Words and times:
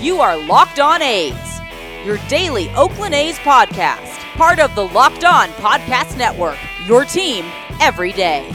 You 0.00 0.22
are 0.22 0.34
Locked 0.46 0.80
On 0.80 1.02
A's, 1.02 1.60
your 2.06 2.16
daily 2.28 2.70
Oakland 2.70 3.12
A's 3.12 3.36
podcast, 3.40 4.16
part 4.32 4.58
of 4.58 4.74
the 4.74 4.88
Locked 4.88 5.24
On 5.24 5.48
Podcast 5.50 6.16
Network, 6.16 6.56
your 6.86 7.04
team 7.04 7.44
every 7.82 8.10
day. 8.12 8.50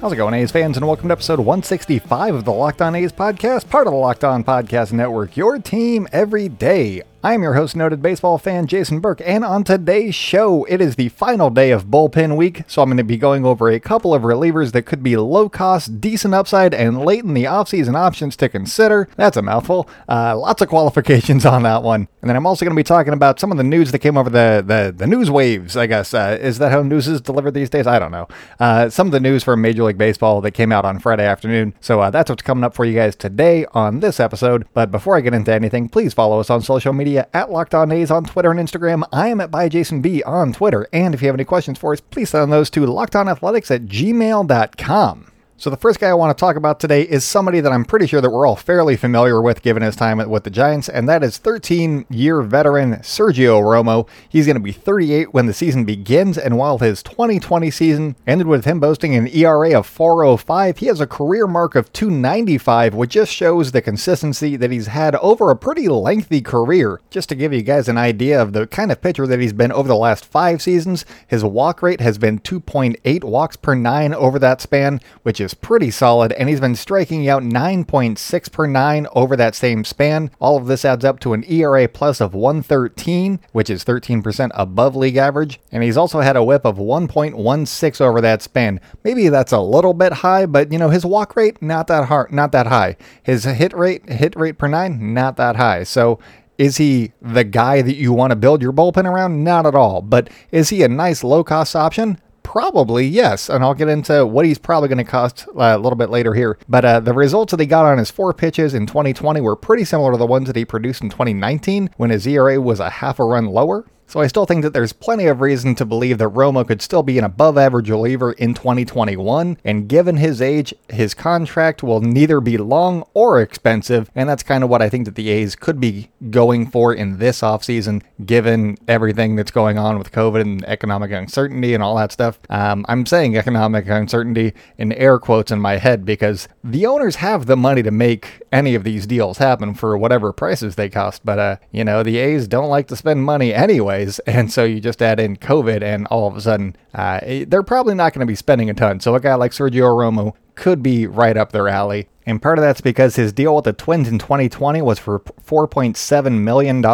How's 0.00 0.12
it 0.12 0.16
going, 0.16 0.34
A's 0.34 0.50
fans, 0.50 0.76
and 0.76 0.84
welcome 0.84 1.08
to 1.08 1.12
episode 1.12 1.38
165 1.38 2.34
of 2.34 2.44
the 2.44 2.52
Locked 2.52 2.82
On 2.82 2.96
A's 2.96 3.12
podcast, 3.12 3.70
part 3.70 3.86
of 3.86 3.92
the 3.92 3.96
Locked 3.96 4.24
On 4.24 4.42
Podcast 4.42 4.92
Network, 4.92 5.36
your 5.36 5.60
team 5.60 6.08
every 6.10 6.48
day. 6.48 7.04
I 7.24 7.32
am 7.32 7.42
your 7.42 7.54
host, 7.54 7.74
noted 7.74 8.02
baseball 8.02 8.36
fan 8.36 8.66
Jason 8.66 9.00
Burke, 9.00 9.22
and 9.24 9.46
on 9.46 9.64
today's 9.64 10.14
show, 10.14 10.64
it 10.64 10.82
is 10.82 10.96
the 10.96 11.08
final 11.08 11.48
day 11.48 11.70
of 11.70 11.86
bullpen 11.86 12.36
week, 12.36 12.64
so 12.66 12.82
I'm 12.82 12.90
going 12.90 12.98
to 12.98 13.02
be 13.02 13.16
going 13.16 13.46
over 13.46 13.70
a 13.70 13.80
couple 13.80 14.12
of 14.12 14.24
relievers 14.24 14.72
that 14.72 14.82
could 14.82 15.02
be 15.02 15.16
low 15.16 15.48
cost, 15.48 16.02
decent 16.02 16.34
upside, 16.34 16.74
and 16.74 17.02
late 17.02 17.24
in 17.24 17.32
the 17.32 17.44
offseason 17.44 17.96
options 17.96 18.36
to 18.36 18.50
consider. 18.50 19.08
That's 19.16 19.38
a 19.38 19.42
mouthful. 19.42 19.88
Uh, 20.06 20.36
lots 20.36 20.60
of 20.60 20.68
qualifications 20.68 21.46
on 21.46 21.62
that 21.62 21.82
one. 21.82 22.08
And 22.20 22.28
then 22.28 22.36
I'm 22.36 22.46
also 22.46 22.66
going 22.66 22.76
to 22.76 22.78
be 22.78 22.84
talking 22.84 23.14
about 23.14 23.40
some 23.40 23.50
of 23.50 23.56
the 23.56 23.64
news 23.64 23.90
that 23.92 24.00
came 24.00 24.18
over 24.18 24.28
the, 24.28 24.62
the, 24.66 24.92
the 24.94 25.06
news 25.06 25.30
waves, 25.30 25.78
I 25.78 25.86
guess. 25.86 26.12
Uh, 26.12 26.36
is 26.38 26.58
that 26.58 26.72
how 26.72 26.82
news 26.82 27.08
is 27.08 27.22
delivered 27.22 27.52
these 27.52 27.70
days? 27.70 27.86
I 27.86 27.98
don't 27.98 28.12
know. 28.12 28.28
Uh, 28.60 28.90
some 28.90 29.06
of 29.06 29.12
the 29.12 29.20
news 29.20 29.42
from 29.42 29.62
Major 29.62 29.84
League 29.84 29.96
Baseball 29.96 30.42
that 30.42 30.50
came 30.50 30.72
out 30.72 30.84
on 30.84 30.98
Friday 30.98 31.24
afternoon. 31.24 31.72
So 31.80 32.02
uh, 32.02 32.10
that's 32.10 32.28
what's 32.28 32.42
coming 32.42 32.64
up 32.64 32.74
for 32.74 32.84
you 32.84 32.92
guys 32.92 33.16
today 33.16 33.64
on 33.72 34.00
this 34.00 34.20
episode. 34.20 34.66
But 34.74 34.90
before 34.90 35.16
I 35.16 35.22
get 35.22 35.32
into 35.32 35.54
anything, 35.54 35.88
please 35.88 36.12
follow 36.12 36.38
us 36.38 36.50
on 36.50 36.60
social 36.60 36.92
media 36.92 37.13
at 37.18 37.50
Locked 37.50 37.74
On 37.74 37.90
A's 37.92 38.10
on 38.10 38.24
Twitter 38.24 38.50
and 38.50 38.60
Instagram. 38.60 39.06
I 39.12 39.28
am 39.28 39.40
at 39.40 39.50
ByJasonB 39.50 40.22
on 40.26 40.52
Twitter. 40.52 40.86
And 40.92 41.14
if 41.14 41.22
you 41.22 41.28
have 41.28 41.36
any 41.36 41.44
questions 41.44 41.78
for 41.78 41.92
us, 41.92 42.00
please 42.00 42.30
send 42.30 42.52
those 42.52 42.70
to 42.70 42.80
lockedonathletics 42.80 43.70
at 43.70 43.82
gmail.com. 43.82 45.33
So 45.56 45.70
the 45.70 45.76
first 45.76 46.00
guy 46.00 46.08
I 46.08 46.14
want 46.14 46.36
to 46.36 46.40
talk 46.40 46.56
about 46.56 46.80
today 46.80 47.02
is 47.02 47.22
somebody 47.22 47.60
that 47.60 47.70
I'm 47.70 47.84
pretty 47.84 48.08
sure 48.08 48.20
that 48.20 48.28
we're 48.28 48.44
all 48.44 48.56
fairly 48.56 48.96
familiar 48.96 49.40
with 49.40 49.62
given 49.62 49.84
his 49.84 49.94
time 49.94 50.18
with 50.28 50.42
the 50.42 50.50
Giants, 50.50 50.88
and 50.88 51.08
that 51.08 51.22
is 51.22 51.38
13-year 51.38 52.42
veteran 52.42 52.94
Sergio 52.96 53.62
Romo. 53.62 54.08
He's 54.28 54.46
going 54.46 54.56
to 54.56 54.60
be 54.60 54.72
38 54.72 55.32
when 55.32 55.46
the 55.46 55.54
season 55.54 55.84
begins, 55.84 56.36
and 56.36 56.58
while 56.58 56.78
his 56.78 57.04
2020 57.04 57.70
season 57.70 58.16
ended 58.26 58.48
with 58.48 58.64
him 58.64 58.80
boasting 58.80 59.14
an 59.14 59.28
ERA 59.28 59.78
of 59.78 59.86
405, 59.86 60.78
he 60.78 60.86
has 60.86 61.00
a 61.00 61.06
career 61.06 61.46
mark 61.46 61.76
of 61.76 61.92
295, 61.92 62.92
which 62.96 63.12
just 63.12 63.32
shows 63.32 63.70
the 63.70 63.80
consistency 63.80 64.56
that 64.56 64.72
he's 64.72 64.88
had 64.88 65.14
over 65.16 65.50
a 65.50 65.56
pretty 65.56 65.86
lengthy 65.86 66.40
career. 66.40 67.00
Just 67.10 67.28
to 67.28 67.36
give 67.36 67.52
you 67.52 67.62
guys 67.62 67.88
an 67.88 67.96
idea 67.96 68.42
of 68.42 68.54
the 68.54 68.66
kind 68.66 68.90
of 68.90 69.00
pitcher 69.00 69.24
that 69.28 69.38
he's 69.38 69.52
been 69.52 69.72
over 69.72 69.86
the 69.86 69.94
last 69.94 70.24
five 70.24 70.60
seasons, 70.60 71.06
his 71.28 71.44
walk 71.44 71.80
rate 71.80 72.00
has 72.00 72.18
been 72.18 72.40
2.8 72.40 73.22
walks 73.22 73.56
per 73.56 73.76
nine 73.76 74.12
over 74.12 74.40
that 74.40 74.60
span, 74.60 75.00
which 75.22 75.43
pretty 75.52 75.90
solid, 75.90 76.32
and 76.32 76.48
he's 76.48 76.60
been 76.60 76.74
striking 76.74 77.28
out 77.28 77.42
9.6 77.42 78.52
per 78.52 78.66
9 78.66 79.06
over 79.12 79.36
that 79.36 79.54
same 79.54 79.84
span. 79.84 80.30
All 80.40 80.56
of 80.56 80.66
this 80.66 80.84
adds 80.84 81.04
up 81.04 81.20
to 81.20 81.34
an 81.34 81.44
ERA 81.46 81.86
plus 81.88 82.22
of 82.22 82.32
113, 82.32 83.40
which 83.52 83.68
is 83.68 83.84
13% 83.84 84.50
above 84.54 84.96
league 84.96 85.16
average, 85.16 85.60
and 85.70 85.82
he's 85.82 85.98
also 85.98 86.20
had 86.20 86.36
a 86.36 86.44
whip 86.44 86.64
of 86.64 86.78
1.16 86.78 88.00
over 88.00 88.20
that 88.22 88.40
span. 88.40 88.80
Maybe 89.02 89.28
that's 89.28 89.52
a 89.52 89.60
little 89.60 89.92
bit 89.92 90.12
high, 90.14 90.46
but 90.46 90.72
you 90.72 90.78
know, 90.78 90.88
his 90.88 91.04
walk 91.04 91.36
rate 91.36 91.60
not 91.60 91.88
that 91.88 92.06
hard, 92.06 92.32
not 92.32 92.52
that 92.52 92.68
high. 92.68 92.96
His 93.22 93.44
hit 93.44 93.74
rate, 93.74 94.08
hit 94.08 94.36
rate 94.36 94.56
per 94.56 94.68
9 94.68 95.12
not 95.12 95.36
that 95.36 95.56
high. 95.56 95.82
So 95.82 96.18
is 96.56 96.76
he 96.76 97.12
the 97.20 97.44
guy 97.44 97.82
that 97.82 97.96
you 97.96 98.12
want 98.12 98.30
to 98.30 98.36
build 98.36 98.62
your 98.62 98.72
bullpen 98.72 99.04
around? 99.04 99.42
Not 99.42 99.66
at 99.66 99.74
all. 99.74 100.02
But 100.02 100.30
is 100.52 100.68
he 100.68 100.82
a 100.82 100.88
nice 100.88 101.24
low 101.24 101.42
cost 101.42 101.74
option? 101.74 102.18
Probably, 102.44 103.04
yes. 103.06 103.48
And 103.48 103.64
I'll 103.64 103.74
get 103.74 103.88
into 103.88 104.24
what 104.24 104.44
he's 104.44 104.58
probably 104.58 104.88
going 104.88 104.98
to 104.98 105.04
cost 105.04 105.48
uh, 105.48 105.74
a 105.74 105.78
little 105.78 105.96
bit 105.96 106.10
later 106.10 106.34
here. 106.34 106.56
But 106.68 106.84
uh, 106.84 107.00
the 107.00 107.12
results 107.12 107.50
that 107.50 107.58
he 107.58 107.66
got 107.66 107.86
on 107.86 107.98
his 107.98 108.12
four 108.12 108.32
pitches 108.32 108.74
in 108.74 108.86
2020 108.86 109.40
were 109.40 109.56
pretty 109.56 109.84
similar 109.84 110.12
to 110.12 110.18
the 110.18 110.26
ones 110.26 110.46
that 110.46 110.54
he 110.54 110.64
produced 110.64 111.02
in 111.02 111.10
2019 111.10 111.90
when 111.96 112.10
his 112.10 112.26
ERA 112.28 112.60
was 112.60 112.78
a 112.78 112.90
half 112.90 113.18
a 113.18 113.24
run 113.24 113.46
lower. 113.46 113.86
So 114.06 114.20
I 114.20 114.26
still 114.26 114.46
think 114.46 114.62
that 114.62 114.72
there's 114.72 114.92
plenty 114.92 115.26
of 115.26 115.40
reason 115.40 115.74
to 115.76 115.84
believe 115.84 116.18
that 116.18 116.28
Romo 116.28 116.66
could 116.66 116.82
still 116.82 117.02
be 117.02 117.18
an 117.18 117.24
above 117.24 117.58
average 117.58 117.90
reliever 117.90 118.32
in 118.32 118.54
2021, 118.54 119.58
and 119.64 119.88
given 119.88 120.18
his 120.18 120.40
age, 120.40 120.74
his 120.88 121.14
contract 121.14 121.82
will 121.82 122.00
neither 122.00 122.40
be 122.40 122.56
long 122.56 123.04
or 123.14 123.40
expensive, 123.40 124.10
and 124.14 124.28
that's 124.28 124.42
kind 124.42 124.62
of 124.62 124.70
what 124.70 124.82
I 124.82 124.88
think 124.88 125.06
that 125.06 125.14
the 125.14 125.30
A's 125.30 125.56
could 125.56 125.80
be 125.80 126.10
going 126.30 126.70
for 126.70 126.94
in 126.94 127.18
this 127.18 127.40
offseason, 127.40 128.02
given 128.24 128.76
everything 128.86 129.36
that's 129.36 129.50
going 129.50 129.78
on 129.78 129.98
with 129.98 130.12
COVID 130.12 130.40
and 130.40 130.64
economic 130.64 131.10
uncertainty 131.10 131.74
and 131.74 131.82
all 131.82 131.96
that 131.96 132.12
stuff. 132.12 132.38
Um, 132.50 132.84
I'm 132.88 133.06
saying 133.06 133.36
economic 133.36 133.88
uncertainty 133.88 134.52
in 134.78 134.92
air 134.92 135.18
quotes 135.18 135.50
in 135.50 135.60
my 135.60 135.78
head 135.78 136.04
because 136.04 136.46
the 136.62 136.86
owners 136.86 137.16
have 137.16 137.46
the 137.46 137.56
money 137.56 137.82
to 137.82 137.90
make 137.90 138.42
any 138.52 138.74
of 138.74 138.84
these 138.84 139.06
deals 139.06 139.38
happen 139.38 139.74
for 139.74 139.96
whatever 139.98 140.32
prices 140.32 140.76
they 140.76 140.88
cost, 140.88 141.24
but 141.24 141.38
uh, 141.38 141.56
you 141.72 141.84
know, 141.84 142.02
the 142.02 142.18
A's 142.18 142.46
don't 142.46 142.68
like 142.68 142.86
to 142.88 142.96
spend 142.96 143.24
money 143.24 143.52
anyway 143.52 143.93
anyways. 143.94 144.20
And 144.34 144.52
so 144.52 144.64
you 144.64 144.80
just 144.80 145.00
add 145.00 145.20
in 145.20 145.36
COVID, 145.36 145.82
and 145.82 146.06
all 146.08 146.26
of 146.26 146.36
a 146.36 146.40
sudden, 146.40 146.74
uh, 146.92 147.20
they're 147.46 147.62
probably 147.62 147.94
not 147.94 148.12
going 148.12 148.20
to 148.20 148.26
be 148.26 148.34
spending 148.34 148.68
a 148.68 148.74
ton. 148.74 148.98
So 148.98 149.14
a 149.14 149.20
guy 149.20 149.34
like 149.34 149.52
Sergio 149.52 149.94
Romo 149.94 150.34
could 150.56 150.82
be 150.82 151.06
right 151.06 151.36
up 151.36 151.52
their 151.52 151.68
alley. 151.68 152.08
And 152.26 152.40
part 152.40 152.58
of 152.58 152.62
that's 152.62 152.80
because 152.80 153.16
his 153.16 153.32
deal 153.32 153.54
with 153.54 153.64
the 153.64 153.72
Twins 153.72 154.08
in 154.08 154.18
2020 154.18 154.80
was 154.80 154.98
for 154.98 155.20
$4.7 155.20 156.40
million. 156.40 156.84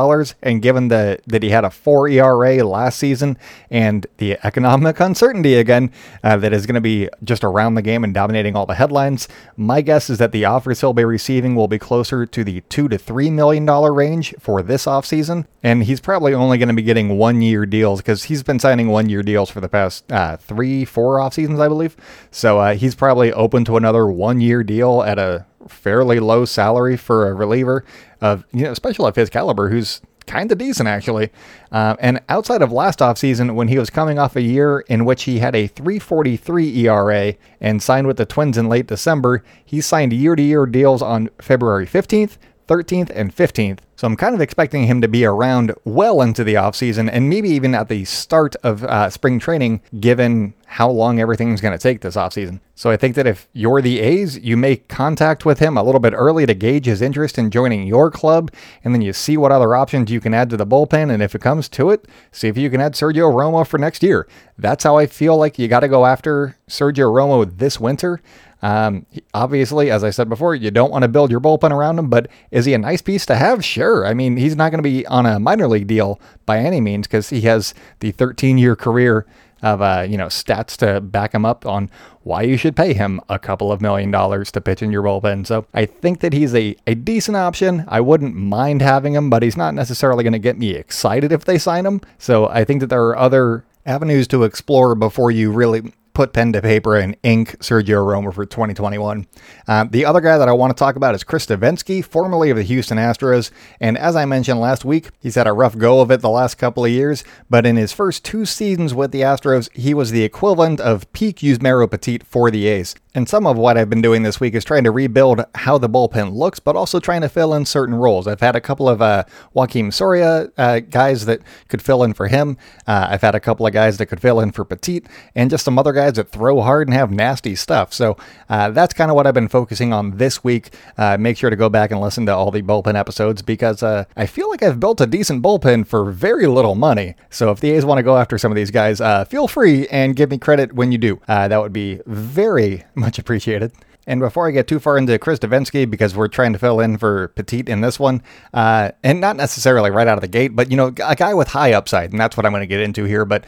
And 0.43 0.63
given 0.63 0.89
the, 0.89 1.21
that 1.27 1.43
he 1.43 1.51
had 1.51 1.65
a 1.65 1.71
4 1.71 2.09
ERA 2.09 2.65
last 2.65 2.99
season 2.99 3.39
and 3.71 4.07
the 4.17 4.39
economic 4.43 4.99
uncertainty 5.01 5.55
again 5.55 5.93
uh, 6.25 6.37
that 6.39 6.53
is 6.53 6.67
going 6.67 6.75
to 6.75 6.81
be 6.81 7.09
just 7.23 7.45
around 7.45 7.75
the 7.75 7.83
game 7.83 8.03
and 8.03 8.13
dominating 8.13 8.57
all 8.57 8.67
the 8.67 8.75
headlines, 8.75 9.29
my 9.57 9.81
guess 9.81 10.11
is 10.11 10.19
that 10.19 10.33
the 10.33 10.45
offers 10.45 10.81
he'll 10.81 10.93
be 10.93 11.05
receiving 11.05 11.55
will 11.55 11.69
be 11.69 11.79
closer 11.79 12.27
to 12.27 12.43
the 12.43 12.63
2 12.63 12.89
to 12.89 12.99
$3 12.99 13.31
million 13.33 13.67
range 13.67 14.35
for 14.41 14.63
this 14.63 14.87
offseason. 14.87 15.47
And 15.63 15.85
he's 15.85 16.01
probably 16.01 16.35
only 16.35 16.59
going 16.59 16.69
to 16.69 16.75
be 16.75 16.83
getting 16.83 17.19
one 17.19 17.41
year 17.43 17.67
deals 17.67 18.01
because 18.01 18.25
he's 18.25 18.43
been 18.43 18.59
signing 18.59 18.89
one 18.89 19.09
year 19.09 19.23
deals 19.23 19.51
for 19.51 19.61
the 19.61 19.69
past 19.69 20.11
uh, 20.11 20.39
three, 20.39 20.85
four 20.85 21.21
off 21.21 21.35
seasons, 21.35 21.61
I 21.61 21.69
believe. 21.69 21.97
So 22.31 22.59
uh, 22.59 22.75
he's 22.75 22.95
probably 22.95 23.33
open 23.33 23.65
to 23.67 23.77
another 23.77 24.07
one 24.07 24.41
year 24.41 24.65
deal 24.65 25.03
at 25.03 25.20
a 25.21 25.47
fairly 25.69 26.21
low 26.21 26.45
salary 26.45 26.97
for 26.97 27.29
a 27.29 27.35
reliever 27.35 27.85
of, 28.21 28.45
you 28.53 28.65
know, 28.65 28.73
especially 28.73 29.09
of 29.09 29.17
his 29.17 29.31
caliber, 29.31 29.69
who's 29.69 30.01
kind 30.27 30.53
of 30.53 30.59
decent 30.59 30.89
actually. 30.89 31.31
Uh, 31.73 31.97
and 31.99 32.21
outside 32.29 32.63
of 32.63 32.71
last 32.73 33.01
offseason, 33.01 33.55
when 33.55 33.69
he 33.69 33.79
was 33.79 33.91
coming 33.91 34.19
off 34.19 34.37
a 34.37 34.43
year 34.43 34.81
in 34.81 35.05
which 35.05 35.25
he 35.25 35.41
had 35.41 35.55
a 35.55 35.67
343 35.67 36.87
ERA 36.87 37.35
and 37.61 37.83
signed 37.83 38.07
with 38.07 38.17
the 38.17 38.27
Twins 38.27 38.57
in 38.57 38.69
late 38.69 38.87
December, 38.87 39.43
he 39.65 39.81
signed 39.81 40.13
year 40.13 40.37
to 40.37 40.43
year 40.43 40.67
deals 40.67 41.03
on 41.03 41.31
February 41.41 41.87
15th, 41.87 42.39
13th, 42.71 43.11
and 43.13 43.35
15th. 43.35 43.81
So 43.97 44.07
I'm 44.07 44.17
kind 44.17 44.33
of 44.33 44.41
expecting 44.41 44.85
him 44.85 45.01
to 45.01 45.09
be 45.09 45.25
around 45.25 45.75
well 45.85 46.23
into 46.23 46.45
the 46.45 46.55
offseason 46.55 47.11
and 47.13 47.29
maybe 47.29 47.51
even 47.51 47.75
at 47.75 47.89
the 47.89 48.05
start 48.05 48.55
of 48.63 48.85
uh, 48.85 49.11
spring 49.11 49.41
training, 49.41 49.83
given 49.99 50.55
how 50.67 50.89
long 50.89 51.19
everything's 51.19 51.61
going 51.61 51.77
to 51.77 51.83
take 51.83 52.01
this 52.01 52.15
offseason. 52.15 52.61
So 52.77 52.91
I 52.91 52.97
think 52.97 53.17
that 53.17 53.27
if 53.27 53.49
you're 53.53 53.83
the 53.83 53.99
A's, 53.99 54.39
you 54.39 54.57
make 54.57 54.87
contact 54.87 55.45
with 55.45 55.59
him 55.59 55.77
a 55.77 55.83
little 55.83 56.01
bit 56.01 56.15
early 56.15 56.47
to 56.47 56.55
gauge 56.55 56.87
his 56.87 57.03
interest 57.03 57.39
in 57.39 57.51
joining 57.51 57.89
your 57.89 58.09
club, 58.09 58.53
and 58.85 58.95
then 58.95 59.03
you 59.03 59.13
see 59.13 59.37
what 59.37 59.51
other 59.51 59.75
options 59.75 60.13
you 60.13 60.21
can 60.21 60.33
add 60.33 60.49
to 60.51 60.57
the 60.57 60.67
bullpen. 60.67 61.13
And 61.13 61.23
if 61.23 61.35
it 61.35 61.41
comes 61.41 61.69
to 61.71 61.91
it, 61.91 62.07
see 62.31 62.47
if 62.47 62.57
you 62.57 62.71
can 62.71 62.81
add 62.81 62.95
Sergio 62.95 63.35
Romo 63.35 63.67
for 63.67 63.79
next 63.79 64.05
year. 64.05 64.29
That's 64.57 64.85
how 64.85 64.97
I 64.97 65.07
feel 65.07 65.37
like 65.37 65.59
you 65.59 65.67
got 65.67 65.81
to 65.81 65.89
go 65.89 66.07
after 66.07 66.57
Sergio 66.69 67.13
Romo 67.13 67.59
this 67.59 67.81
winter. 67.81 68.23
Um, 68.63 69.07
obviously, 69.33 69.91
as 69.91 70.05
I 70.05 70.11
said 70.11 70.29
before, 70.29 70.55
you 70.55 70.71
don't 70.71 70.91
want 70.91 71.03
to 71.03 71.09
build 71.09 71.31
your 71.31 71.41
bullpen 71.41 71.71
around 71.71 71.99
him, 71.99 72.11
but 72.11 72.29
is 72.51 72.67
he 72.67 72.75
a 72.75 72.79
nice 72.79 73.03
piece 73.03 73.25
to 73.27 73.37
have? 73.37 73.65
Sure. 73.65 74.07
I 74.07 74.15
mean, 74.15 74.37
he's 74.37 74.57
not 74.57 74.71
going 74.71 74.83
to 74.83 74.89
be 74.89 75.07
on 75.07 75.27
a 75.27 75.41
minor 75.41 75.67
league 75.69 75.87
deal 75.87 76.21
by 76.47 76.59
any 76.59 76.81
means 76.81 77.07
because 77.07 77.31
he 77.31 77.43
has 77.43 77.75
the 78.01 78.11
13 78.13 78.59
year 78.59 78.77
career 78.77 79.27
of 79.63 79.83
uh, 79.83 80.07
you 80.09 80.17
know 80.17 80.27
stats 80.27 80.77
to 80.77 81.01
back 81.01 81.35
him 81.35 81.45
up 81.45 81.67
on 81.67 81.91
why 82.23 82.43
you 82.43 82.57
should 82.57 82.77
pay 82.77 82.93
him 82.93 83.21
a 83.29 83.39
couple 83.39 83.71
of 83.71 83.81
million 83.81 84.11
dollars 84.11 84.51
to 84.53 84.61
pitch 84.61 84.83
in 84.83 84.91
your 84.91 85.03
bullpen. 85.03 85.47
So 85.47 85.67
I 85.75 85.87
think 85.87 86.21
that 86.21 86.33
he's 86.33 86.55
a, 86.55 86.77
a 86.87 86.95
decent 86.95 87.37
option. 87.37 87.85
I 87.89 88.01
wouldn't 88.01 88.35
mind 88.35 88.83
having 88.83 89.15
him, 89.15 89.31
but 89.31 89.43
he's 89.43 89.57
not 89.57 89.75
necessarily 89.75 90.25
going 90.25 90.33
to 90.33 90.39
get 90.39 90.59
me 90.59 90.71
excited 90.71 91.33
if 91.33 91.45
they 91.45 91.59
sign 91.59 91.87
him. 91.87 92.01
So 92.19 92.49
I 92.49 92.65
think 92.65 92.81
that 92.81 92.89
there 92.89 93.05
are 93.07 93.17
other 93.17 93.65
avenues 93.87 94.29
to 94.29 94.45
explore 94.45 94.95
before 94.95 95.31
you 95.31 95.51
really 95.51 95.93
put 96.13 96.33
pen 96.33 96.53
to 96.53 96.63
paper 96.63 96.97
and 96.97 97.17
ink 97.23 97.59
Sergio 97.61 98.05
Romo 98.05 98.33
for 98.33 98.45
2021. 98.45 99.27
Uh, 99.67 99.85
the 99.91 100.05
other 100.05 100.21
guy 100.21 100.39
that 100.39 100.49
I 100.49 100.53
want 100.53 100.77
to 100.77 100.79
talk 100.79 100.97
about 100.97 101.15
is 101.15 101.25
Chris 101.25 101.47
Devenski, 101.47 102.05
formerly 102.05 102.51
of 102.51 102.57
the 102.57 102.63
Houston 102.63 102.99
Astros. 102.99 103.51
And 103.81 103.97
as 103.97 104.17
I 104.17 104.25
mentioned 104.25 104.61
last 104.61 104.85
week, 104.85 105.09
he's 105.19 105.35
had 105.35 105.47
a 105.47 105.53
rough 105.53 105.77
go 105.77 106.01
of 106.01 106.11
it 106.11 106.21
the 106.21 106.29
last 106.29 106.57
couple 106.57 106.85
of 106.85 106.91
years, 106.91 107.25
but 107.49 107.67
in 107.67 107.77
his 107.77 107.93
first 107.93 108.25
two 108.25 108.45
seasons 108.45 108.95
with 108.95 109.13
the 109.13 109.23
Astros, 109.23 109.71
he 109.77 109.95
was 109.95 110.11
the 110.11 110.25
equivalent 110.25 110.81
of 110.81 111.11
peak 111.13 111.39
Yusmeiro 111.39 111.91
Petit 111.91 112.21
for 112.25 112.51
the 112.51 112.67
A's. 112.67 112.95
And 113.13 113.29
some 113.29 113.45
of 113.45 113.59
what 113.59 113.77
I've 113.77 113.91
been 113.91 114.03
doing 114.03 114.23
this 114.23 114.39
week 114.39 114.55
is 114.55 114.65
trying 114.65 114.85
to 114.85 114.93
rebuild 114.93 115.45
how 115.57 115.79
the 115.79 115.89
bullpen 115.89 116.33
looks, 116.33 116.61
but 116.61 116.77
also 116.77 117.01
trying 117.01 117.23
to 117.23 117.29
fill 117.29 117.53
in 117.55 117.67
certain 117.67 117.97
roles. 117.97 118.29
I've 118.29 118.41
had 118.41 118.55
a 118.55 118.61
couple 118.61 118.89
of 118.89 119.03
uh, 119.03 119.25
Joakim 119.55 119.93
Soria 119.93 120.53
uh, 120.57 120.79
guys 120.79 121.27
that 121.27 121.41
could 121.67 121.83
fill 121.83 122.05
in 122.05 122.15
for 122.15 122.29
him. 122.29 122.57
Uh, 122.87 123.09
I've 123.11 123.23
had 123.23 123.35
a 123.35 123.41
couple 123.41 123.67
of 123.67 123.73
guys 123.73 123.99
that 123.99 124.07
could 124.07 124.21
fill 124.21 124.39
in 124.39 124.53
for 124.53 124.65
Petit, 124.65 125.03
and 125.35 125.51
just 125.51 125.65
some 125.65 125.77
other 125.77 125.93
guys 125.93 126.13
that 126.15 126.31
throw 126.31 126.61
hard 126.61 126.87
and 126.87 126.95
have 126.97 127.11
nasty 127.11 127.57
stuff. 127.57 127.93
So 127.93 128.17
uh, 128.49 128.71
that's 128.71 128.95
kind 128.95 129.11
of 129.11 129.17
what 129.17 129.27
I've 129.27 129.35
been 129.35 129.49
focusing 129.49 129.93
on 129.93 130.19
this 130.19 130.45
week. 130.45 130.73
Uh, 130.97 131.17
make 131.19 131.37
sure 131.37 131.51
to 131.51 131.57
go 131.57 131.69
back 131.69 131.91
and 131.91 132.01
listen 132.01 132.27
to 132.27 132.35
all 132.35 132.53
the 132.53 132.63
bullpen 132.63 132.97
episodes 132.97 133.43
because 133.43 133.83
uh, 133.83 134.05
I 134.17 134.27
feel 134.27 134.49
like 134.49 134.63
I've 134.63 134.79
built 134.79 135.01
a 135.01 135.07
decent 135.07 135.43
bullpen 135.43 135.85
for 135.85 136.13
very 136.13 136.47
little 136.47 136.77
money. 136.77 137.17
So 137.29 137.51
if 137.51 137.59
the 137.59 137.73
A's 137.73 137.85
want 137.85 137.99
to 137.99 138.05
go 138.05 138.17
after 138.17 138.39
some 138.39 138.53
of 138.53 138.57
these 138.57 138.71
guys, 138.71 139.01
feel 139.29 139.49
free 139.49 139.89
and 139.89 140.15
give 140.15 140.31
me 140.31 140.39
credit 140.39 140.75
when 140.75 140.93
you 140.93 140.99
do. 140.99 141.21
that 141.27 141.61
would 141.61 141.73
be 141.73 142.01
very 142.07 142.85
much 143.01 143.19
appreciated. 143.19 143.73
And 144.07 144.21
before 144.21 144.49
I 144.49 144.51
get 144.51 144.67
too 144.67 144.79
far 144.79 144.97
into 144.97 145.19
Chris 145.19 145.39
Devenski, 145.39 145.89
because 145.89 146.17
we're 146.17 146.29
trying 146.29 146.53
to 146.53 146.59
fill 146.59 146.81
in 146.81 146.97
for 146.97 147.29
Petit 147.29 147.65
in 147.67 147.81
this 147.81 147.99
one, 147.99 148.23
uh, 148.55 148.93
and 149.03 149.21
not 149.21 149.37
necessarily 149.37 149.91
right 149.91 150.09
out 150.09 150.17
of 150.17 150.23
the 150.23 150.29
gate, 150.29 150.57
but 150.57 150.71
you 150.71 150.77
know, 150.77 150.95
a 151.05 151.17
guy 151.17 151.35
with 151.35 151.49
high 151.49 151.73
upside, 151.73 152.11
and 152.11 152.21
that's 152.21 152.37
what 152.37 152.47
I'm 152.47 152.53
going 152.53 152.63
to 152.63 152.67
get 152.67 152.81
into 152.81 153.05
here. 153.05 153.25
But 153.25 153.45